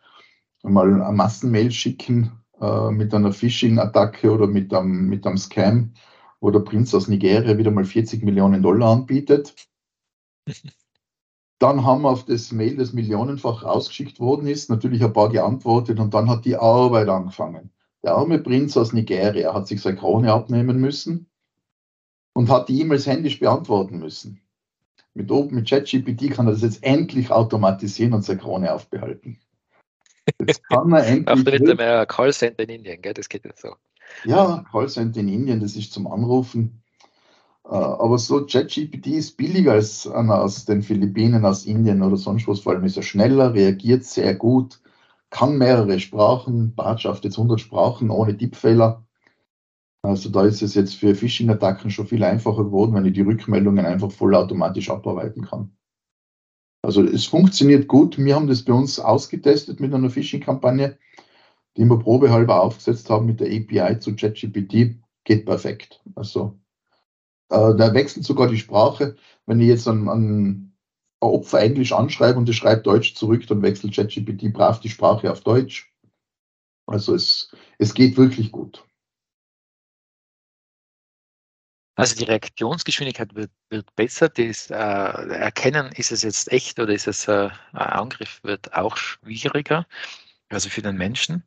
mal 0.64 1.02
eine 1.02 1.12
Massenmail 1.12 1.72
schicken 1.72 2.32
äh, 2.60 2.92
mit 2.92 3.14
einer 3.14 3.32
Phishing-Attacke 3.32 4.32
oder 4.32 4.48
mit 4.48 4.74
einem, 4.74 5.08
mit 5.08 5.26
einem 5.26 5.38
Scam, 5.38 5.94
wo 6.42 6.52
der 6.52 6.60
Prinz 6.60 6.94
aus 6.94 7.08
Nigeria 7.08 7.58
wieder 7.58 7.72
mal 7.72 7.86
40 7.86 8.24
Millionen 8.24 8.62
Dollar 8.62 8.92
anbietet. 8.92 9.56
Dann 11.60 11.86
haben 11.86 12.02
wir 12.02 12.10
auf 12.10 12.26
das 12.26 12.52
Mail, 12.52 12.76
das 12.76 12.92
millionenfach 12.92 13.64
rausgeschickt 13.64 14.20
worden 14.20 14.46
ist, 14.46 14.70
natürlich 14.70 15.02
ein 15.02 15.14
paar 15.14 15.30
geantwortet 15.30 16.02
und 16.02 16.14
dann 16.14 16.30
hat 16.30 16.44
die 16.44 16.58
Arbeit 16.58 17.08
angefangen. 17.08 17.72
Der 18.06 18.14
arme 18.14 18.38
Prinz 18.38 18.78
aus 18.78 18.94
Nigeria 18.94 19.56
hat 19.56 19.68
sich 19.68 19.82
seine 19.82 19.98
Krone 19.98 20.32
abnehmen 20.32 20.80
müssen 20.80 21.28
und 22.34 22.50
hat 22.50 22.70
die 22.70 22.80
E-Mails 22.80 23.08
händisch 23.08 23.40
beantworten 23.40 23.98
müssen. 23.98 24.42
Mit, 25.16 25.32
mit 25.52 25.68
ChatGPT 25.68 26.30
kann 26.30 26.46
er 26.46 26.52
das 26.52 26.62
jetzt 26.62 26.84
endlich 26.84 27.32
automatisieren 27.32 28.14
und 28.14 28.24
seine 28.24 28.40
Krone 28.40 28.72
aufbehalten. 28.72 29.40
Jetzt 30.40 30.64
kann 30.66 30.94
er 30.94 31.04
endlich. 31.08 31.36
Auf 31.36 31.44
der 31.44 31.76
mehr 31.76 32.06
Callcenter 32.06 32.64
in 32.64 32.70
Indien, 32.70 33.02
gell? 33.02 33.16
das 33.16 33.28
geht 33.28 33.44
jetzt 33.44 33.64
so. 33.64 33.76
Ja, 34.24 34.64
Callcenter 34.72 35.22
in 35.22 35.30
Indien, 35.30 35.60
das 35.60 35.76
ist 35.76 35.92
zum 35.92 36.06
Anrufen. 36.06 36.84
Äh, 37.64 37.70
aber 37.70 38.20
so 38.20 38.46
ChatGPT 38.46 39.08
ist 39.08 39.36
billiger 39.36 39.72
als 39.72 40.06
aus 40.06 40.66
den 40.66 40.84
Philippinen, 40.84 41.44
aus 41.44 41.66
Indien 41.66 42.04
oder 42.04 42.18
sonst 42.18 42.48
was. 42.48 42.60
Vor 42.60 42.74
allem 42.74 42.84
ist 42.84 42.98
er 42.98 43.04
schneller, 43.04 43.56
reagiert 43.56 44.04
sehr 44.04 44.36
gut, 44.36 44.80
kann 45.30 45.58
mehrere 45.58 46.00
Sprachen, 46.00 46.76
Bart 46.76 47.02
schafft 47.02 47.26
jetzt 47.26 47.38
100 47.38 47.60
Sprachen 47.60 48.10
ohne 48.10 48.38
Tippfehler. 48.38 49.06
Also 50.02 50.30
da 50.30 50.44
ist 50.46 50.62
es 50.62 50.76
jetzt 50.76 50.96
für 50.96 51.16
Phishing-Attacken 51.16 51.90
schon 51.90 52.08
viel 52.08 52.24
einfacher 52.24 52.64
geworden, 52.64 52.94
wenn 52.94 53.06
ich 53.06 53.14
die 53.14 53.22
Rückmeldungen 53.22 53.86
einfach 53.86 54.12
vollautomatisch 54.12 54.90
abarbeiten 54.90 55.44
kann. 55.44 55.76
Also 56.84 57.04
es 57.04 57.26
funktioniert 57.26 57.88
gut. 57.88 58.18
Wir 58.18 58.36
haben 58.36 58.48
das 58.48 58.64
bei 58.64 58.74
uns 58.74 59.00
ausgetestet 59.00 59.80
mit 59.80 59.94
einer 59.94 60.12
Phishing-Kampagne, 60.12 60.98
die 61.76 61.86
wir 61.86 61.98
probehalber 61.98 62.62
aufgesetzt 62.62 63.10
haben 63.10 63.26
mit 63.26 63.40
der 63.40 63.48
API 63.48 64.00
zu 64.00 64.16
ChatGPT. 64.16 65.00
Geht 65.24 65.46
perfekt. 65.46 66.04
Also 66.14 66.60
äh, 67.50 67.76
da 67.76 67.94
wechselt 67.94 68.26
sogar 68.26 68.48
die 68.48 68.60
Sprache. 68.60 69.16
Wenn 69.48 69.60
ich 69.60 69.68
jetzt 69.68 69.88
an, 69.88 70.08
an 70.08 70.75
Opfer 71.32 71.60
Englisch 71.60 71.92
anschreibe 71.92 72.38
und 72.38 72.50
es 72.50 72.56
schreibt 72.56 72.88
Deutsch 72.88 73.16
zurück, 73.16 73.46
dann 73.48 73.62
wechselt 73.62 73.96
ChatGPT 73.96 74.54
brav 74.54 74.80
die 74.80 74.90
Sprache 74.90 75.32
auf 75.32 75.42
Deutsch. 75.42 75.92
Also 76.88 77.16
es, 77.16 77.52
es 77.80 77.94
geht 77.94 78.18
wirklich 78.18 78.52
gut. 78.52 78.84
Also 81.98 82.16
die 82.16 82.26
Reaktionsgeschwindigkeit 82.26 83.34
wird, 83.36 83.52
wird 83.70 83.96
besser. 83.96 84.28
Das 84.28 84.70
äh, 84.70 84.76
Erkennen, 84.76 85.92
ist 85.94 86.12
es 86.12 86.24
jetzt 86.24 86.52
echt 86.52 86.78
oder 86.80 86.94
ist 86.94 87.08
es 87.08 87.28
äh, 87.28 87.50
ein 87.72 87.80
Angriff, 87.80 88.44
wird 88.44 88.74
auch 88.74 88.98
schwieriger. 88.98 89.88
Also 90.50 90.70
für 90.70 90.82
den 90.82 90.98
Menschen. 90.98 91.44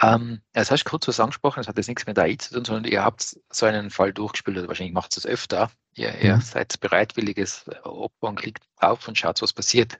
Ähm, 0.00 0.40
das 0.52 0.70
hast 0.70 0.84
du 0.84 0.90
kurz 0.90 1.08
was 1.08 1.18
angesprochen, 1.18 1.60
das 1.60 1.68
hat 1.68 1.76
jetzt 1.76 1.88
nichts 1.88 2.06
mit 2.06 2.18
AI 2.18 2.36
zu 2.36 2.54
tun, 2.54 2.64
sondern 2.64 2.90
ihr 2.90 3.04
habt 3.04 3.36
so 3.50 3.66
einen 3.66 3.90
Fall 3.90 4.12
durchgespielt 4.12 4.58
oder 4.58 4.68
wahrscheinlich 4.68 4.94
macht 4.94 5.16
es 5.16 5.22
das 5.22 5.30
öfter. 5.30 5.70
Ihr, 5.98 6.14
ihr 6.20 6.36
mhm. 6.36 6.40
seid 6.40 6.78
bereitwilliges 6.80 7.64
Opfer 7.82 8.28
und 8.28 8.36
klickt 8.36 8.64
drauf 8.80 9.06
und 9.08 9.18
schaut, 9.18 9.42
was 9.42 9.52
passiert. 9.52 9.98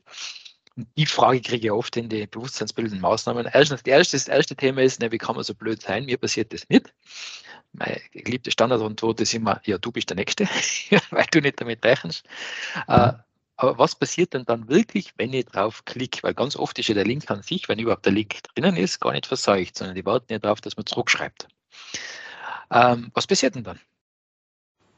Und 0.76 0.88
die 0.96 1.06
Frage 1.06 1.40
kriege 1.40 1.66
ich 1.66 1.72
oft 1.72 1.96
in 1.96 2.08
die 2.08 2.26
bewusstseinsbildenden 2.26 3.00
Maßnahmen. 3.00 3.48
Erstens, 3.52 3.82
das, 3.82 3.92
erste, 3.92 4.30
erste 4.30 4.56
Thema 4.56 4.82
ist, 4.82 5.00
ne, 5.00 5.10
wie 5.10 5.18
kann 5.18 5.34
man 5.34 5.44
so 5.44 5.54
blöd 5.54 5.82
sein? 5.82 6.04
Mir 6.04 6.18
passiert 6.18 6.52
das 6.52 6.68
nicht. 6.68 6.94
Meine 7.72 8.00
geliebte 8.12 8.50
Standardantwort 8.50 9.20
ist 9.20 9.34
immer, 9.34 9.60
ja, 9.64 9.76
du 9.78 9.90
bist 9.92 10.08
der 10.10 10.16
Nächste, 10.16 10.44
weil 11.10 11.26
du 11.30 11.40
nicht 11.40 11.60
damit 11.60 11.84
rechnest. 11.84 12.24
Äh, 12.86 13.12
aber 13.56 13.76
was 13.76 13.96
passiert 13.96 14.34
denn 14.34 14.44
dann 14.44 14.68
wirklich, 14.68 15.12
wenn 15.16 15.32
ich 15.32 15.46
drauf 15.46 15.84
klicke? 15.84 16.22
Weil 16.22 16.34
ganz 16.34 16.54
oft 16.54 16.78
ist 16.78 16.88
ja 16.88 16.94
der 16.94 17.04
Link 17.04 17.28
an 17.28 17.42
sich, 17.42 17.68
wenn 17.68 17.80
überhaupt 17.80 18.06
der 18.06 18.12
Link 18.12 18.40
drinnen 18.54 18.76
ist, 18.76 19.00
gar 19.00 19.12
nicht 19.12 19.26
verseucht, 19.26 19.76
sondern 19.76 19.96
die 19.96 20.06
warten 20.06 20.32
ja 20.32 20.38
darauf, 20.38 20.60
dass 20.60 20.76
man 20.76 20.86
zurückschreibt. 20.86 21.48
Ähm, 22.70 23.10
was 23.14 23.26
passiert 23.26 23.56
denn 23.56 23.64
dann? 23.64 23.80